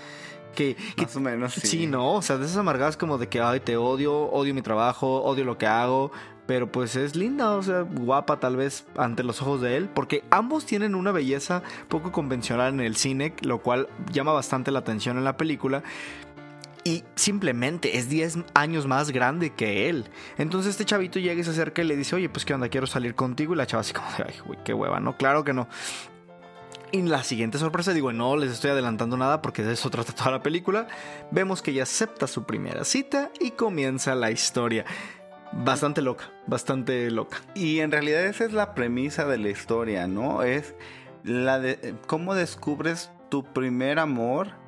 [0.54, 1.66] Que, que- Más o menos, sí.
[1.66, 4.62] sí, no, o sea, de esas amargadas como de que, ay, te odio, odio mi
[4.62, 6.12] trabajo, odio lo que hago,
[6.46, 10.24] pero pues es linda, o sea, guapa tal vez ante los ojos de él, porque
[10.30, 15.16] ambos tienen una belleza poco convencional en el cine, lo cual llama bastante la atención
[15.18, 15.82] en la película.
[16.84, 20.06] Y simplemente es 10 años más grande que él.
[20.36, 22.88] Entonces este chavito llega y se acerca y le dice, oye, pues qué onda, quiero
[22.88, 23.54] salir contigo.
[23.54, 25.16] Y la chava así como de, ay, güey, qué hueva, ¿no?
[25.16, 25.68] Claro que no.
[26.94, 30.30] Y la siguiente sorpresa, digo, no les estoy adelantando nada porque de eso trata toda
[30.30, 30.88] la película.
[31.30, 34.84] Vemos que ella acepta su primera cita y comienza la historia.
[35.52, 37.38] Bastante loca, bastante loca.
[37.54, 40.42] Y en realidad esa es la premisa de la historia, ¿no?
[40.42, 40.74] Es
[41.24, 44.61] la de cómo descubres tu primer amor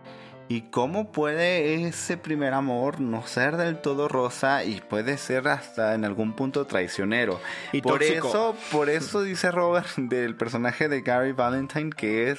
[0.49, 5.95] y cómo puede ese primer amor no ser del todo rosa y puede ser hasta
[5.95, 7.41] en algún punto traicionero.
[7.73, 8.29] Y por tóxico.
[8.29, 12.39] eso, por eso dice Robert del personaje de Gary Valentine que es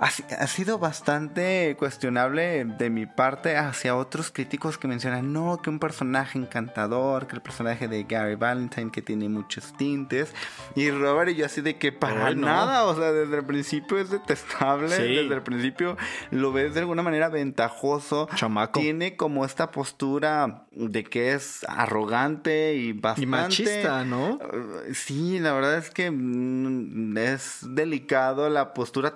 [0.00, 5.60] ha, si- ha sido bastante cuestionable de mi parte hacia otros críticos que mencionan, no,
[5.62, 10.32] que un personaje encantador, que el personaje de Gary Valentine que tiene muchos tintes.
[10.74, 12.46] Y Robert y yo así de que para Ay, no.
[12.46, 15.02] nada, o sea, desde el principio es detestable, Sí.
[15.02, 15.96] desde el principio
[16.30, 18.28] lo ves de alguna manera ventajoso.
[18.34, 18.80] Chamaco.
[18.80, 23.22] Tiene como esta postura de que es arrogante y bastante...
[23.22, 24.36] Y machista, ¿no?
[24.36, 29.14] Uh, Sí, la verdad es que mm, es delicado la postura.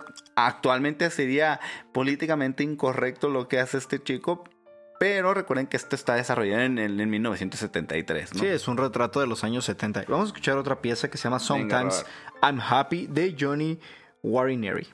[0.75, 1.61] Actualmente sería
[1.93, 4.45] políticamente incorrecto lo que hace este chico.
[4.99, 8.41] Pero recuerden que esto está desarrollado en, en 1973, ¿no?
[8.41, 10.05] Sí, es un retrato de los años 70.
[10.09, 12.07] Vamos a escuchar otra pieza que se llama Venga, Sometimes
[12.43, 13.79] I'm Happy de Johnny
[14.23, 14.89] Warineri.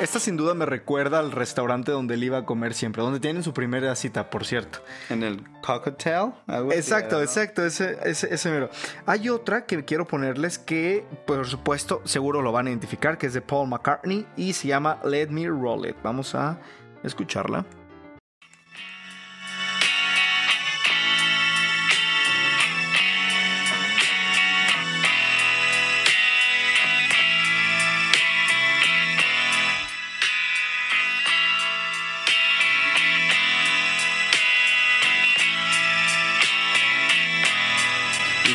[0.00, 3.42] Esta sin duda me recuerda al restaurante donde él iba a comer siempre, donde tienen
[3.42, 4.80] su primera cita, por cierto.
[5.08, 6.32] En el Cocktail.
[6.72, 8.70] Exacto, exacto, ese, ese, ese mero.
[9.06, 13.34] Hay otra que quiero ponerles que, por supuesto, seguro lo van a identificar, que es
[13.34, 15.96] de Paul McCartney y se llama Let Me Roll It.
[16.02, 16.58] Vamos a
[17.02, 17.64] escucharla.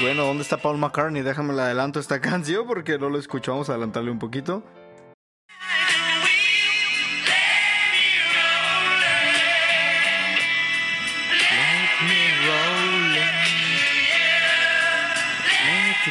[0.05, 1.23] Bueno, ¿dónde está Paul McCartney?
[1.23, 3.53] Déjame le adelanto esta canción porque no lo escucho.
[3.53, 4.61] Vamos a adelantarle un poquito.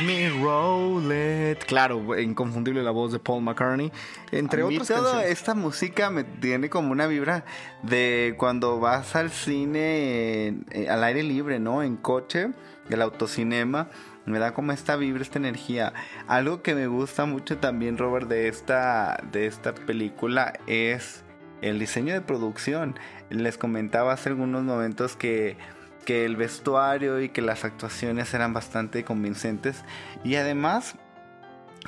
[0.04, 1.58] Me roll it.
[1.64, 3.92] Claro, inconfundible la voz de Paul McCartney.
[4.32, 7.44] Entre a otras toda esta música me tiene como una vibra
[7.84, 11.84] de cuando vas al cine eh, al aire libre, ¿no?
[11.84, 12.50] En coche,
[12.90, 13.88] el autocinema.
[14.26, 15.92] Me da como esta vibra, esta energía.
[16.26, 21.24] Algo que me gusta mucho también, Robert, de esta, de esta película es
[21.60, 22.98] el diseño de producción.
[23.30, 25.56] Les comentaba hace algunos momentos que,
[26.04, 29.84] que el vestuario y que las actuaciones eran bastante convincentes.
[30.24, 30.96] Y además,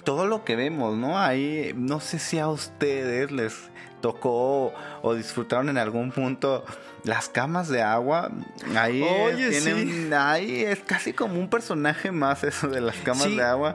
[0.04, 1.18] todo lo que vemos, ¿no?
[1.18, 3.70] Ahí, no sé si a ustedes les
[4.00, 4.72] tocó
[5.02, 6.64] o disfrutaron en algún punto
[7.06, 8.30] las camas de agua.
[8.76, 10.04] Ahí, es- Oye, tiene sí.
[10.06, 13.36] un- ahí es casi como un personaje más eso de las camas Sí.
[13.36, 13.74] de agua.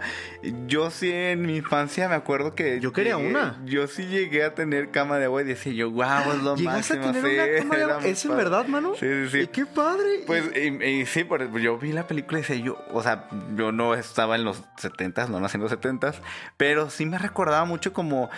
[0.67, 3.61] Yo sí en mi infancia me acuerdo que Yo quería llegué- una.
[3.65, 6.93] Yo sí llegué a tener cama de agua y decía yo, wow, es lo ¿Llegaste
[6.93, 7.11] a máximo.
[7.13, 8.05] tener una cama de agua?
[8.07, 8.93] ¿Es en verdad, mano?
[8.99, 9.37] Sí, sí, sí.
[9.39, 10.23] Y ¡Qué padre!
[10.27, 11.25] Pues y, y sí,
[11.61, 15.29] yo vi la película y decía yo, o sea, yo no estaba en los 70s,
[15.29, 16.15] no nací en los 70s,
[16.57, 18.29] pero sí me recordaba mucho como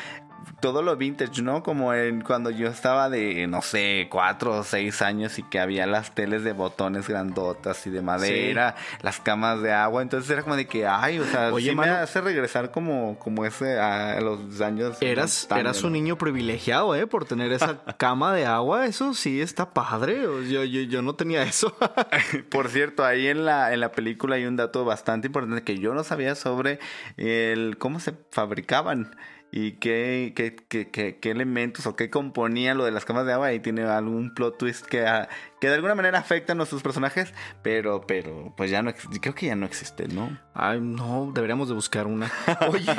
[0.62, 1.64] todo lo vintage, ¿no?
[1.64, 5.86] Como en cuando yo estaba de, no sé, cuatro o seis años y que había
[5.86, 10.56] las teles de botones grandotas y de madera, las camas de agua, entonces era como
[10.56, 14.62] de que, ay, o sea, Oye, sí me hace regresar como, como ese a los
[14.62, 14.98] años.
[15.02, 17.08] Eras, eras un niño privilegiado, ¿eh?
[17.08, 18.86] Por tener esa cama de agua.
[18.86, 20.22] Eso sí está padre.
[20.22, 21.76] Yo, yo, yo no tenía eso.
[22.50, 25.94] Por cierto, ahí en la, en la película hay un dato bastante importante que yo
[25.94, 26.80] no sabía sobre
[27.18, 29.16] el cómo se fabricaban
[29.56, 33.34] y qué, qué, qué, qué- qué elementos o qué componían lo de las camas de
[33.34, 33.54] agua.
[33.54, 35.30] Y tiene algún plot twist que, ah,
[35.62, 37.32] que de alguna manera afecta a nuestros personajes,
[37.62, 38.92] pero, pero pues ya no,
[39.22, 40.36] creo que ya no existe, ¿no?
[40.56, 42.32] Ay, no, deberíamos de buscar una.
[42.68, 42.92] Oye,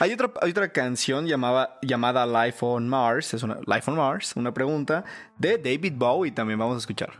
[0.00, 3.34] hay otra, hay otra canción llamada, llamada Life on Mars.
[3.34, 5.04] Es una Life on Mars, una pregunta
[5.36, 6.32] de David Bowie.
[6.32, 7.12] También vamos a escuchar.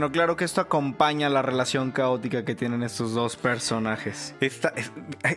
[0.00, 4.34] Bueno, claro que esto acompaña la relación caótica que tienen estos dos personajes.
[4.40, 4.90] Está- es-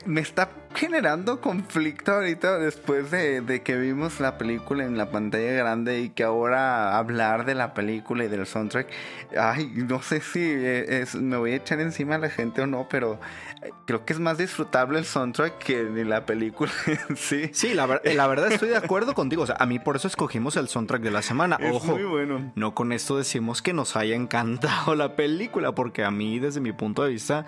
[0.05, 5.51] me está generando conflicto ahorita después de, de que vimos la película en la pantalla
[5.51, 8.87] grande y que ahora hablar de la película y del soundtrack.
[9.37, 12.67] Ay, no sé si eh, es- me voy a echar encima a la gente o
[12.67, 13.19] no, pero
[13.63, 16.71] eh, creo que es más disfrutable el soundtrack que ni la película
[17.09, 17.49] en sí.
[17.53, 19.43] Sí, la, ver- la verdad estoy de acuerdo contigo.
[19.43, 21.57] O sea, a mí por eso escogimos el soundtrack de la semana.
[21.59, 22.51] Es Ojo, muy bueno.
[22.55, 24.52] no con esto decimos que nos haya encantado
[24.95, 27.45] la película, porque a mí, desde mi punto de vista,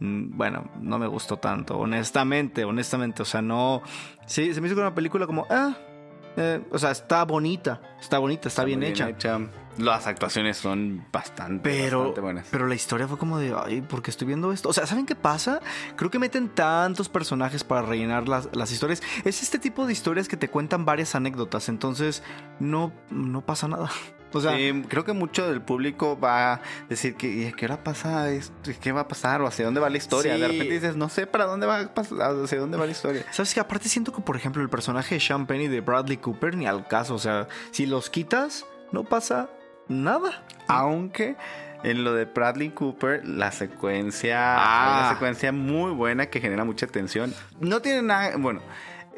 [0.00, 3.22] mm, bueno, no me gustó tanto, honestamente, honestamente.
[3.22, 3.82] O sea, no.
[4.26, 5.76] Sí, se me hizo una película como, ah,
[6.36, 9.08] eh, o sea, está bonita, está bonita, está, bien, hecha.
[9.78, 12.46] Las actuaciones son bastante, Pero, bastante buenas.
[12.50, 14.68] pero la historia fue como de, ay, ¿por qué estoy viendo esto?
[14.68, 15.60] O sea, ¿saben qué pasa?
[15.96, 19.02] Creo que meten tantos personajes para rellenar las, las historias.
[19.24, 22.22] Es este tipo de historias que te cuentan varias anécdotas, entonces
[22.60, 23.90] no, no pasa nada.
[24.38, 27.64] O sea, Sí, creo que mucho del público va a decir que ¿y a qué
[27.66, 28.70] hora pasa esto?
[28.80, 29.40] ¿Qué va a pasar?
[29.42, 30.34] ¿O hacia dónde va la historia?
[30.34, 30.40] Sí.
[30.40, 33.24] De repente dices, no sé para dónde va a pasar, hacia dónde va la historia.
[33.30, 33.60] ¿sabes qué?
[33.60, 36.66] Aparte siento que, por ejemplo, el personaje de Sean Penn y de Bradley Cooper ni
[36.66, 37.14] al caso.
[37.14, 39.48] O sea, si los quitas, no pasa
[39.88, 40.42] nada.
[40.68, 41.36] Aunque
[41.82, 45.00] en lo de Bradley Cooper, la secuencia, Ah.
[45.00, 47.34] una secuencia muy buena que genera mucha tensión.
[47.60, 48.62] No tiene nada, bueno,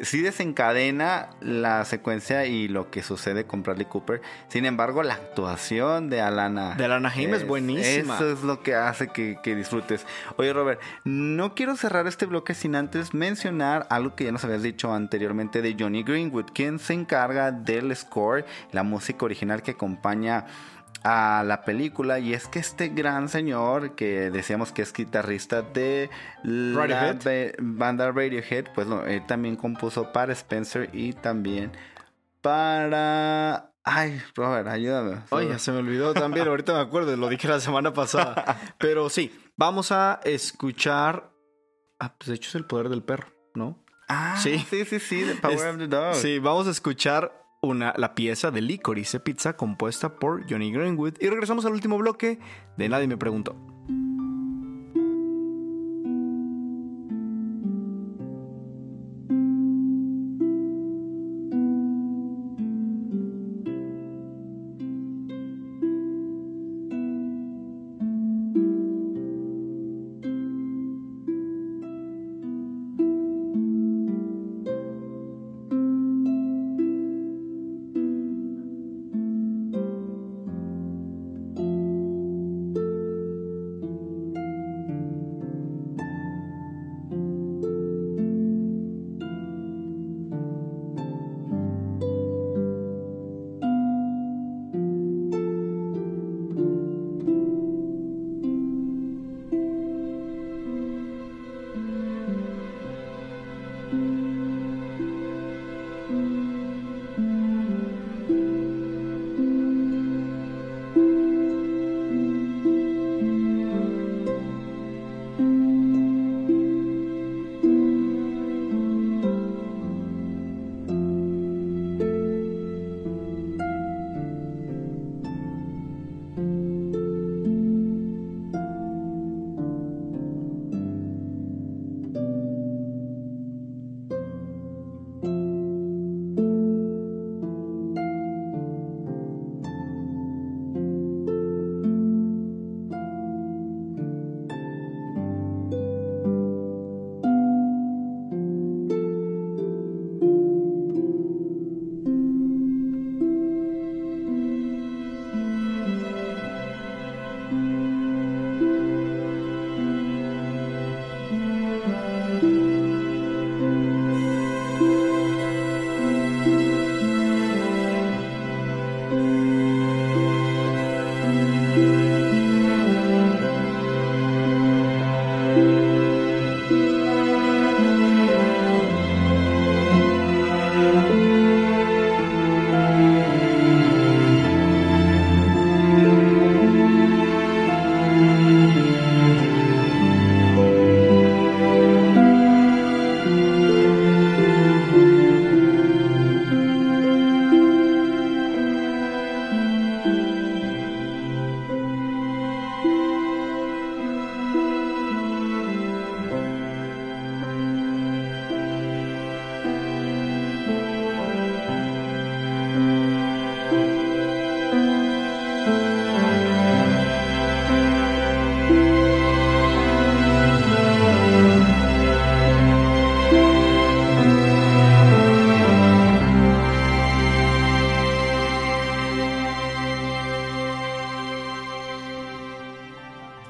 [0.03, 4.21] sí desencadena la secuencia y lo que sucede con Bradley Cooper.
[4.49, 6.75] Sin embargo, la actuación de Alana.
[6.75, 8.17] De Alana Haim es buenísima.
[8.17, 10.07] Eso es lo que hace que, que disfrutes.
[10.37, 14.63] Oye, Robert, no quiero cerrar este bloque sin antes mencionar algo que ya nos habías
[14.63, 20.47] dicho anteriormente de Johnny Greenwood, quien se encarga del score, la música original que acompaña
[21.09, 26.11] a la película y es que este gran señor que decíamos que es guitarrista de
[26.43, 27.55] la Radiohead.
[27.61, 31.71] banda Radiohead, pues no, él también compuso para Spencer y también
[32.41, 33.73] para...
[33.85, 35.19] Ay, Robert, ayúdame.
[35.31, 38.59] Oye, se me olvidó también, ahorita me acuerdo, lo dije la semana pasada.
[38.79, 41.31] Pero sí, vamos a escuchar.
[42.01, 43.79] Ah, pues de hecho es el poder del perro, ¿no?
[44.09, 44.59] Ah, Sí.
[44.69, 46.15] sí, sí, sí, The Power Es- of the Dog.
[46.17, 47.33] Sí, vamos a escuchar
[47.67, 51.15] una, la pieza de Licorice Pizza compuesta por Johnny Greenwood.
[51.21, 52.39] Y regresamos al último bloque
[52.77, 53.76] de Nadie me preguntó.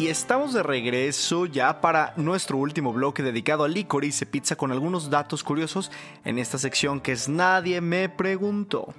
[0.06, 5.10] Y estamos de regreso ya para nuestro último bloque dedicado a Licorice Pizza con algunos
[5.10, 5.90] datos curiosos
[6.24, 8.94] en esta sección que es Nadie me preguntó.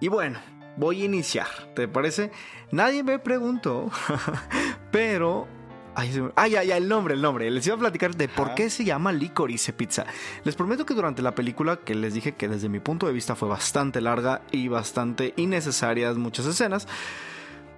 [0.00, 0.38] Y bueno,
[0.76, 2.30] voy a iniciar, ¿te parece?
[2.70, 3.90] Nadie me preguntó,
[4.92, 5.48] pero...
[5.96, 6.12] Ay,
[6.50, 7.50] ya, ya, el nombre, el nombre.
[7.50, 10.06] Les iba a platicar de por qué se llama Licorice Pizza.
[10.44, 13.34] Les prometo que durante la película, que les dije que desde mi punto de vista
[13.34, 16.86] fue bastante larga y bastante innecesarias muchas escenas,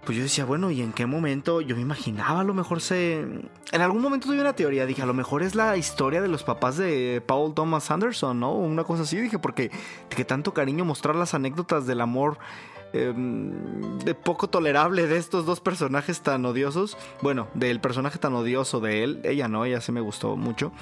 [0.05, 1.61] pues yo decía, bueno, ¿y en qué momento?
[1.61, 3.21] Yo me imaginaba, a lo mejor se...
[3.21, 6.45] En algún momento tuve una teoría, dije, a lo mejor es la historia de los
[6.45, 8.53] papás de Paul Thomas Anderson, ¿no?
[8.53, 9.71] Una cosa así, dije, porque
[10.09, 12.39] que tanto cariño mostrar las anécdotas del amor
[12.95, 16.97] eh, de poco tolerable de estos dos personajes tan odiosos.
[17.21, 20.73] Bueno, del personaje tan odioso de él, ella no, ella sí me gustó mucho.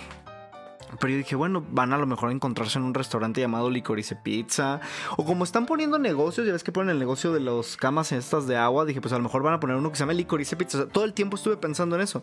[1.00, 4.16] Pero yo dije, bueno, van a lo mejor a encontrarse en un restaurante llamado Licorice
[4.16, 4.80] Pizza.
[5.16, 8.46] O como están poniendo negocios, ya ves que ponen el negocio de las camas estas
[8.46, 8.84] de agua.
[8.84, 10.78] Dije, pues a lo mejor van a poner uno que se llama Licorice Pizza.
[10.78, 12.22] O sea, todo el tiempo estuve pensando en eso.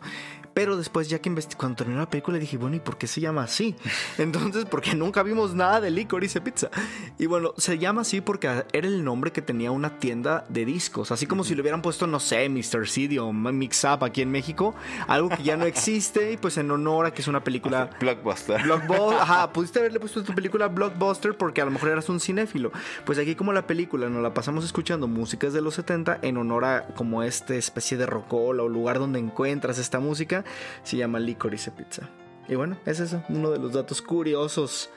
[0.53, 3.43] Pero después, ya que cuando terminó la película, dije, bueno, ¿y por qué se llama
[3.43, 3.75] así?
[4.17, 6.69] Entonces, porque nunca vimos nada de Licorice Pizza.
[7.17, 11.11] Y bueno, se llama así porque era el nombre que tenía una tienda de discos.
[11.11, 12.87] Así como si le hubieran puesto, no sé, Mr.
[12.87, 14.73] CD o Mix Up aquí en México.
[15.07, 16.31] Algo que ya no existe.
[16.31, 17.89] Y pues en honor a que es una película.
[17.99, 18.52] Blockbuster.
[18.57, 18.87] Blockbuster.
[18.87, 22.71] Blockbuster, ajá, pudiste haberle puesto tu película Blockbuster porque a lo mejor eras un cinéfilo.
[23.05, 26.65] Pues aquí como la película nos la pasamos escuchando músicas de los 70 en honor
[26.65, 30.43] a como esta especie de rocola o lugar donde encuentras esta música,
[30.83, 32.09] se llama Licorice Pizza.
[32.47, 34.89] Y bueno, es eso, uno de los datos curiosos.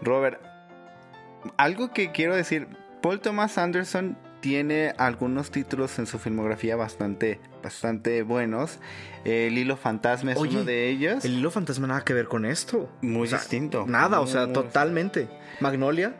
[0.00, 0.40] Robert,
[1.56, 2.68] algo que quiero decir,
[3.00, 8.78] Paul Thomas Anderson tiene algunos títulos en su filmografía bastante, bastante buenos.
[9.24, 11.24] El Hilo Fantasma es Oye, uno de ellos.
[11.24, 12.88] El hilo fantasma nada que ver con esto.
[13.02, 13.84] Muy O sea, distinto.
[13.86, 15.28] Nada, o sea, Muy- totalmente.
[15.60, 16.14] Magnolia,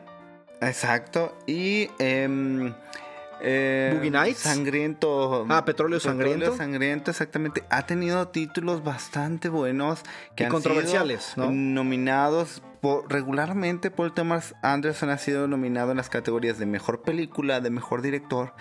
[0.60, 1.38] Exacto.
[1.46, 4.40] Y eh, Boogie Nights.
[4.40, 5.46] Sangriento.
[5.48, 6.56] Ah, Petróleo Sangriento.
[6.56, 7.62] Sangriento, exactamente.
[7.70, 10.00] Ha tenido títulos bastante buenos
[10.34, 11.52] que Y han controversiales, sido ¿no?
[11.52, 12.62] nominados.
[12.80, 17.70] Por- regularmente, Paul Thomas Anderson ha sido nominado en las categorías de mejor película, de
[17.70, 18.54] mejor director.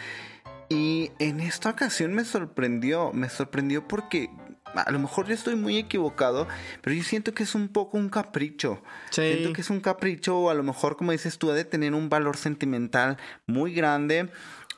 [0.70, 4.30] Y en esta ocasión me sorprendió, me sorprendió porque
[4.76, 6.46] a lo mejor yo estoy muy equivocado,
[6.82, 8.82] pero yo siento que es un poco un capricho.
[9.12, 9.22] Sí.
[9.22, 11.94] Siento que es un capricho o a lo mejor, como dices tú, ha de tener
[11.94, 14.30] un valor sentimental muy grande.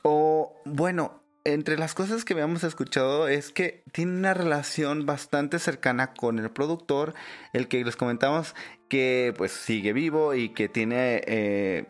[0.02, 6.12] O bueno, entre las cosas que habíamos escuchado es que tiene una relación bastante cercana
[6.12, 7.14] con el productor,
[7.52, 8.54] el que les comentamos
[8.90, 11.86] que pues sigue vivo y que tiene, eh,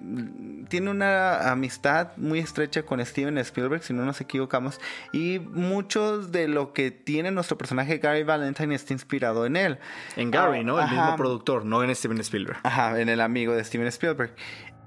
[0.69, 4.79] tiene una amistad muy estrecha con Steven Spielberg, si no nos equivocamos,
[5.11, 9.79] y muchos de lo que tiene nuestro personaje Gary Valentine está inspirado en él.
[10.17, 10.79] en Gary, ¿no?
[10.79, 10.95] El Ajá.
[10.95, 12.61] mismo productor, no en Steven Spielberg.
[12.63, 14.35] Ajá, en el amigo de Steven Spielberg.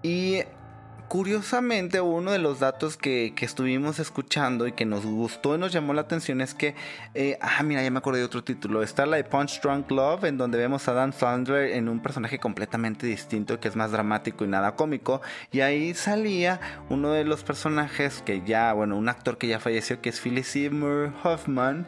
[0.04, 0.44] Y
[1.14, 5.72] curiosamente, uno de los datos que, que estuvimos escuchando y que nos gustó y nos
[5.72, 6.74] llamó la atención es que,
[7.14, 8.82] eh, ah, mira, ya me acordé de otro título.
[8.82, 12.40] Está la de Punch Drunk Love, en donde vemos a Dan Sandler en un personaje
[12.40, 15.22] completamente distinto, que es más dramático y nada cómico.
[15.52, 16.60] Y ahí salía
[16.90, 20.44] uno de los personajes que ya, bueno, un actor que ya falleció, que es Philip
[20.44, 21.86] Seymour Hoffman.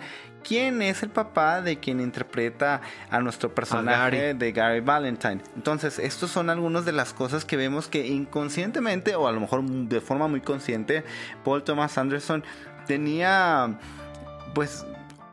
[0.48, 4.38] ¿Quién es el papá de quien interpreta a nuestro personaje Gary.
[4.38, 5.42] de Gary Valentine.
[5.56, 9.64] Entonces, estos son algunas de las cosas que vemos que inconscientemente, o a lo mejor
[9.64, 11.04] de forma muy consciente,
[11.44, 12.44] Paul Thomas Anderson
[12.86, 13.80] tenía,
[14.54, 14.86] pues,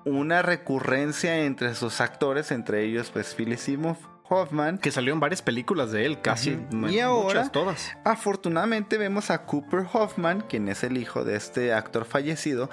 [0.04, 4.78] una recurrencia entre sus actores, entre ellos, pues, Philip Seymour Hoffman.
[4.78, 6.58] Que salió en varias películas de él, casi.
[6.88, 7.96] Y ahora, muchas, todas.
[8.04, 12.70] afortunadamente vemos a Cooper Hoffman, quien es el hijo de este actor fallecido,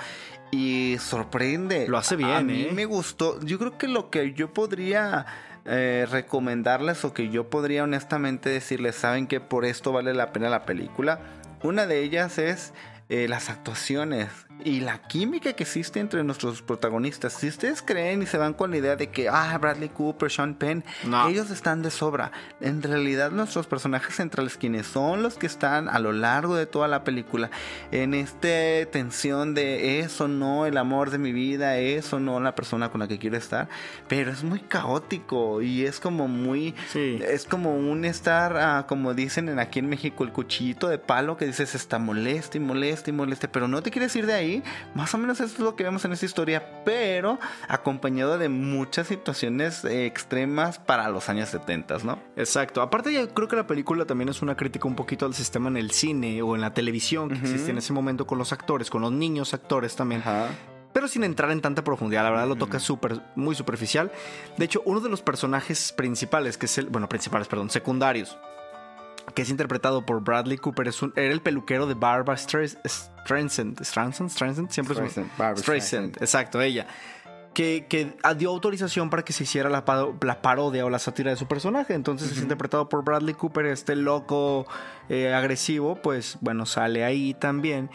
[0.51, 1.87] y sorprende.
[1.87, 2.71] Lo hace bien, A mí ¿eh?
[2.73, 3.39] me gustó.
[3.41, 5.25] Yo creo que lo que yo podría
[5.65, 10.49] eh, recomendarles o que yo podría honestamente decirles, saben que por esto vale la pena
[10.49, 11.19] la película.
[11.61, 12.73] Una de ellas es
[13.09, 14.29] eh, las actuaciones
[14.63, 17.33] y la química que existe entre nuestros protagonistas.
[17.33, 20.53] Si ustedes creen y se van con la idea de que, ah, Bradley Cooper, Sean
[20.55, 21.27] Penn, No.
[21.29, 22.31] ellos están de sobra.
[22.59, 26.87] En realidad nuestros personajes centrales, quienes son los que están a lo largo de toda
[26.87, 27.49] la película,
[27.91, 28.49] en esta
[28.91, 33.07] tensión de eso no el amor de mi vida, eso no la persona con la
[33.07, 33.69] que quiero estar,
[34.07, 37.19] pero es muy caótico y es como muy, Sí.
[37.25, 41.37] es como un estar, ah, como dicen en aquí en México, el cuchillito de palo
[41.37, 44.48] que dices está molesta y molesta y molesta, pero no te quieres ir de ahí.
[44.95, 49.07] Más o menos eso es lo que vemos en esta historia, pero acompañado de muchas
[49.07, 52.19] situaciones eh, extremas para los años 70, ¿no?
[52.35, 52.81] Exacto.
[52.81, 55.77] Aparte, yo creo que la película también es una crítica un poquito al sistema en
[55.77, 59.01] el cine o en la televisión que existe en ese momento con los actores, con
[59.01, 60.21] los niños actores también.
[60.21, 60.49] Ajá.
[60.93, 64.11] Pero sin entrar en tanta profundidad, la verdad lo toca súper, muy superficial.
[64.57, 68.37] De hecho, uno de los personajes principales, que es el, bueno, principales, perdón, secundarios,
[69.33, 72.85] que es interpretado por Bradley Cooper, es un- era el peluquero de Barbara Streisand.
[72.87, 76.87] Streisand, Streisand, siempre es un- Streisand, exacto, ella.
[77.53, 79.83] Que, que dio autorización para que se hiciera la,
[80.21, 81.93] la parodia o la sátira de su personaje.
[81.93, 84.65] Entonces es interpretado por Bradley Cooper, este loco
[85.09, 87.89] eh, agresivo, pues bueno, sale ahí también.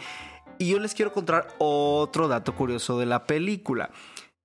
[0.59, 3.89] Y yo les quiero contar otro dato curioso de la película.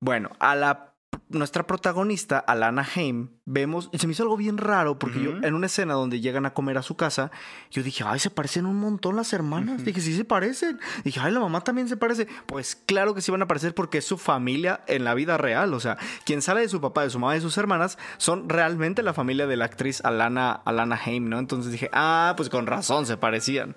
[0.01, 0.90] Bueno, a la
[1.31, 5.55] nuestra protagonista, Alana Haim, vemos, y se me hizo algo bien raro porque yo en
[5.55, 7.31] una escena donde llegan a comer a su casa,
[7.71, 9.85] yo dije, ay, se parecen un montón las hermanas.
[9.85, 10.81] Dije, sí se parecen.
[11.05, 12.27] Dije, ay, la mamá también se parece.
[12.47, 15.73] Pues claro que sí van a parecer porque es su familia en la vida real.
[15.75, 18.49] O sea, quien sale de su papá, de su mamá y de sus hermanas son
[18.49, 21.39] realmente la familia de la actriz Alana, Alana Haim, ¿no?
[21.39, 23.77] Entonces dije, ah, pues con razón se parecían.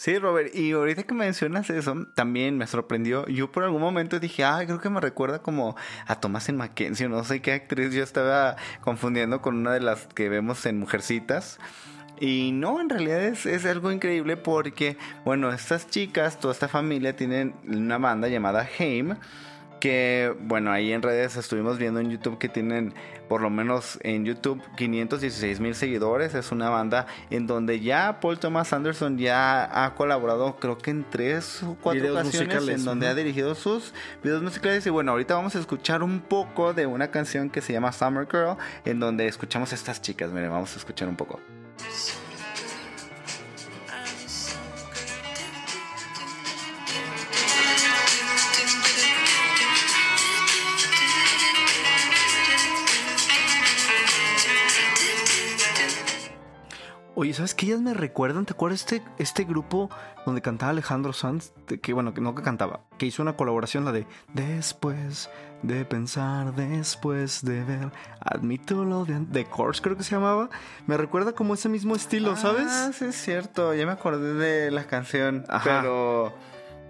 [0.00, 3.26] Sí, Robert, y ahorita que mencionas eso, también me sorprendió.
[3.26, 5.76] Yo por algún momento dije, ah, creo que me recuerda como
[6.06, 10.30] a Thomasin Mackenzie, no sé qué actriz yo estaba confundiendo con una de las que
[10.30, 11.58] vemos en Mujercitas.
[12.18, 14.96] Y no, en realidad es, es algo increíble porque,
[15.26, 19.16] bueno, estas chicas, toda esta familia tienen una banda llamada Haim.
[19.80, 22.94] Que bueno, ahí en redes estuvimos viendo en YouTube que tienen
[23.28, 26.34] por lo menos en YouTube 516 mil seguidores.
[26.34, 31.04] Es una banda en donde ya Paul Thomas Anderson ya ha colaborado creo que en
[31.08, 34.86] tres o cuatro Videos ocasiones musicales, en donde ha dirigido sus videos musicales.
[34.86, 38.26] Y bueno, ahorita vamos a escuchar un poco de una canción que se llama Summer
[38.30, 40.30] Girl en donde escuchamos a estas chicas.
[40.30, 41.40] Miren, vamos a escuchar un poco.
[57.20, 58.46] Oye, ¿sabes qué ellas me recuerdan?
[58.46, 59.90] ¿Te acuerdas este, este grupo
[60.24, 61.52] donde cantaba Alejandro Sanz?
[61.82, 65.28] Que bueno, que no que cantaba, que hizo una colaboración, la de Después
[65.62, 70.48] de pensar, después de ver, admito lo de, de Course, creo que se llamaba.
[70.86, 72.96] Me recuerda como ese mismo estilo, Ah, ¿sabes?
[72.96, 73.74] sí, es cierto.
[73.74, 75.44] Ya me acordé de la canción.
[75.50, 75.82] Ajá.
[75.82, 76.32] Pero.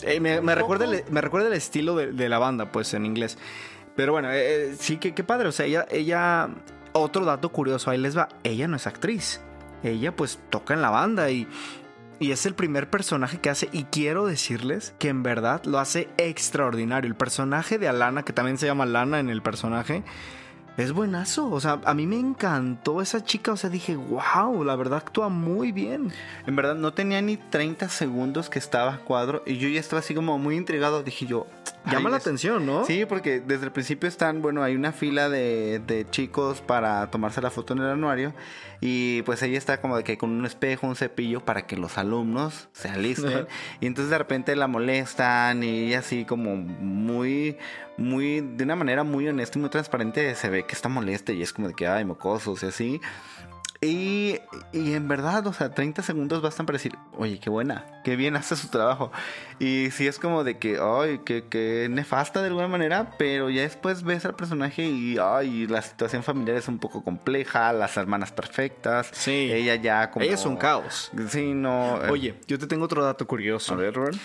[0.04, 3.04] Eh, me, me recuerda el, me recuerda el estilo de, de la banda, pues en
[3.04, 3.36] inglés.
[3.96, 5.48] Pero bueno, eh, eh, sí, que qué padre.
[5.48, 6.50] O sea, ella, ella.
[6.92, 8.28] Otro dato curioso, ahí les va.
[8.44, 9.40] Ella no es actriz.
[9.82, 11.46] Ella, pues, toca en la banda y.
[12.18, 13.70] Y es el primer personaje que hace.
[13.72, 17.08] Y quiero decirles que en verdad lo hace extraordinario.
[17.08, 20.04] El personaje de Alana, que también se llama Lana en el personaje.
[20.76, 24.76] Es buenazo, o sea, a mí me encantó esa chica, o sea, dije, wow, la
[24.76, 26.12] verdad actúa muy bien.
[26.46, 29.42] En verdad, no tenía ni 30 segundos que estaba cuadro.
[29.46, 31.02] Y yo ya estaba así como muy intrigado.
[31.02, 31.46] Dije yo.
[31.86, 32.84] Llama "Ay, la es- atención, ¿no?
[32.84, 37.40] Sí, porque desde el principio están, bueno, hay una fila de, de chicos para tomarse
[37.40, 38.34] la foto en el anuario
[38.82, 41.96] y pues ella está como de que con un espejo, un cepillo para que los
[41.96, 43.46] alumnos se alisten
[43.80, 47.56] y entonces de repente la molestan y ella así como muy,
[47.96, 51.42] muy, de una manera muy honesta y muy transparente se ve que está molesta y
[51.42, 53.00] es como de que, ay, mocosos y así.
[53.82, 54.38] Y,
[54.72, 58.36] y en verdad, o sea, 30 segundos bastan para decir, oye, qué buena, qué bien
[58.36, 59.10] hace su trabajo.
[59.58, 63.62] Y sí es como de que, ay, que, que nefasta de alguna manera, pero ya
[63.62, 68.32] después ves al personaje y, ay, la situación familiar es un poco compleja, las hermanas
[68.32, 69.08] perfectas.
[69.12, 69.48] Sí.
[69.50, 70.26] Ella ya como...
[70.26, 71.10] Ella es un caos.
[71.30, 72.04] Sí, no.
[72.04, 73.72] eh, Oye, yo te tengo otro dato curioso.
[73.72, 74.18] a ver, Robert.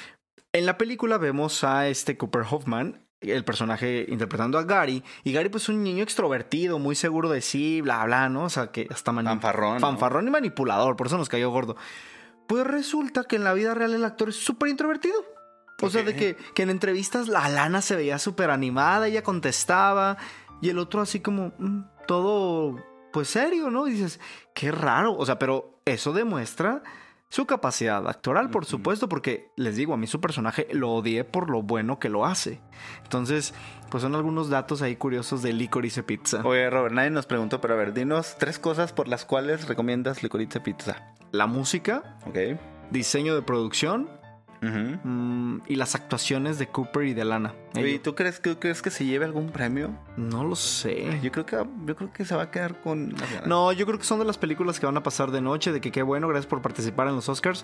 [0.51, 5.49] En la película vemos a este Cooper Hoffman, el personaje interpretando a Gary, y Gary
[5.49, 8.43] pues un niño extrovertido, muy seguro de sí, bla, bla, ¿no?
[8.43, 9.80] O sea, que hasta Fanfarrón, ¿no?
[9.80, 11.76] Fanfarrón y manipulador, por eso nos cayó gordo.
[12.47, 15.24] Pues resulta que en la vida real el actor es súper introvertido.
[15.82, 20.18] O sea, de que en entrevistas la Lana se veía súper animada, ella contestaba,
[20.61, 23.88] y el otro así como mm, todo, pues serio, ¿no?
[23.88, 24.20] Y dices,
[24.53, 25.16] qué raro.
[25.18, 26.82] O sea, pero eso demuestra
[27.30, 31.50] su capacidad actoral, por supuesto, porque les digo, a mí su personaje lo odié por
[31.50, 32.62] lo bueno que lo hace.
[33.04, 33.54] Entonces,
[33.90, 36.42] pues son algunos datos ahí curiosos de Licorice Pizza.
[36.46, 40.24] Oye, Robert, nadie nos preguntó, pero a ver, dinos tres cosas por las cuales recomiendas
[40.24, 41.14] Licorice Pizza.
[41.32, 42.38] La música, ¿Ok?
[42.92, 44.10] diseño de producción
[44.62, 47.53] Mm, y las actuaciones de Cooper y de Lana.
[47.76, 48.01] Oye, Ello.
[48.01, 49.91] ¿tú crees, que- crees que se lleve algún premio?
[50.18, 51.20] No lo sé.
[51.22, 53.14] Yo creo que yo creo que se va a quedar con
[53.45, 55.82] No, yo creo que son de las películas que van a pasar de noche, de
[55.82, 57.64] que qué bueno, gracias por participar en los Oscars.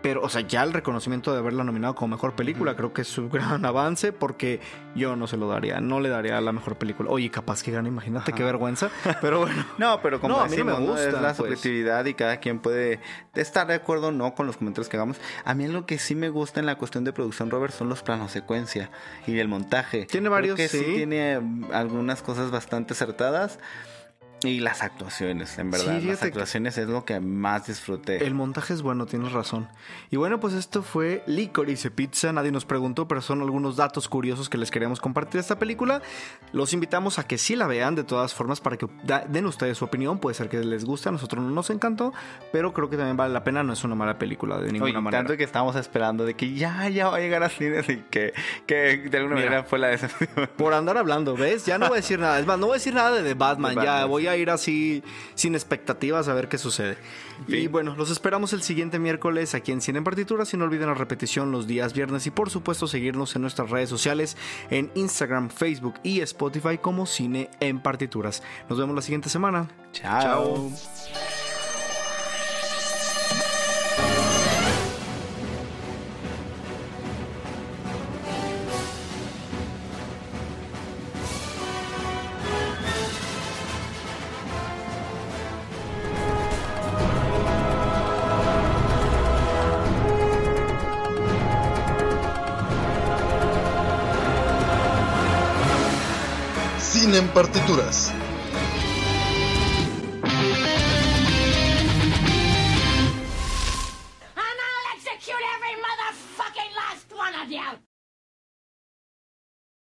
[0.00, 3.18] Pero, o sea, ya el reconocimiento de haberla nominado como mejor película, creo que es
[3.18, 4.60] un gran avance porque
[4.94, 7.10] yo no se lo daría, no le daría la mejor película.
[7.10, 8.90] Oye, capaz que gane, imagínate qué vergüenza.
[9.20, 9.64] Pero bueno.
[9.76, 11.36] No, pero como No, a mí no me gusta, es la pues.
[11.36, 13.00] subjetividad y cada quien puede
[13.34, 15.16] estar de acuerdo o no con los comentarios que hagamos.
[15.44, 18.02] A mí lo que sí me gusta en la cuestión de producción, Robert, son los
[18.02, 18.90] planos secuencia
[19.26, 20.06] y el montaje.
[20.06, 20.78] Tiene Creo varios, que sí.
[20.78, 20.92] sí.
[20.94, 23.58] tiene mm, algunas cosas bastante acertadas.
[24.44, 25.98] Y las actuaciones, en verdad.
[26.00, 28.24] Sí, las actuaciones es lo que más disfruté.
[28.24, 29.68] El montaje es bueno, tienes razón.
[30.10, 32.32] Y bueno, pues esto fue Licorice Pizza.
[32.32, 36.02] Nadie nos preguntó, pero son algunos datos curiosos que les queremos compartir de esta película.
[36.52, 38.86] Los invitamos a que sí la vean de todas formas para que
[39.28, 40.18] den ustedes su opinión.
[40.20, 42.12] Puede ser que les guste, a nosotros no nos encantó,
[42.52, 43.64] pero creo que también vale la pena.
[43.64, 45.18] No es una mala película de ninguna Oye, manera.
[45.24, 48.32] tanto que estábamos esperando de que ya, ya va a llegar a cines y que,
[48.66, 49.46] que de alguna Mira.
[49.48, 50.48] manera fue la decepción.
[50.56, 51.66] Por andar hablando, ¿ves?
[51.66, 52.38] Ya no voy a decir nada.
[52.38, 53.74] Es más, no voy a decir nada de The Batman.
[53.74, 55.02] The ya Batman, voy a ir así
[55.34, 56.96] sin expectativas a ver qué sucede.
[57.46, 60.52] Y bueno, los esperamos el siguiente miércoles aquí en Cine en Partituras.
[60.54, 62.26] Y no olviden la repetición los días viernes.
[62.26, 64.36] Y por supuesto, seguirnos en nuestras redes sociales
[64.70, 68.42] en Instagram, Facebook y Spotify como Cine en Partituras.
[68.68, 69.68] Nos vemos la siguiente semana.
[69.92, 70.70] Chao.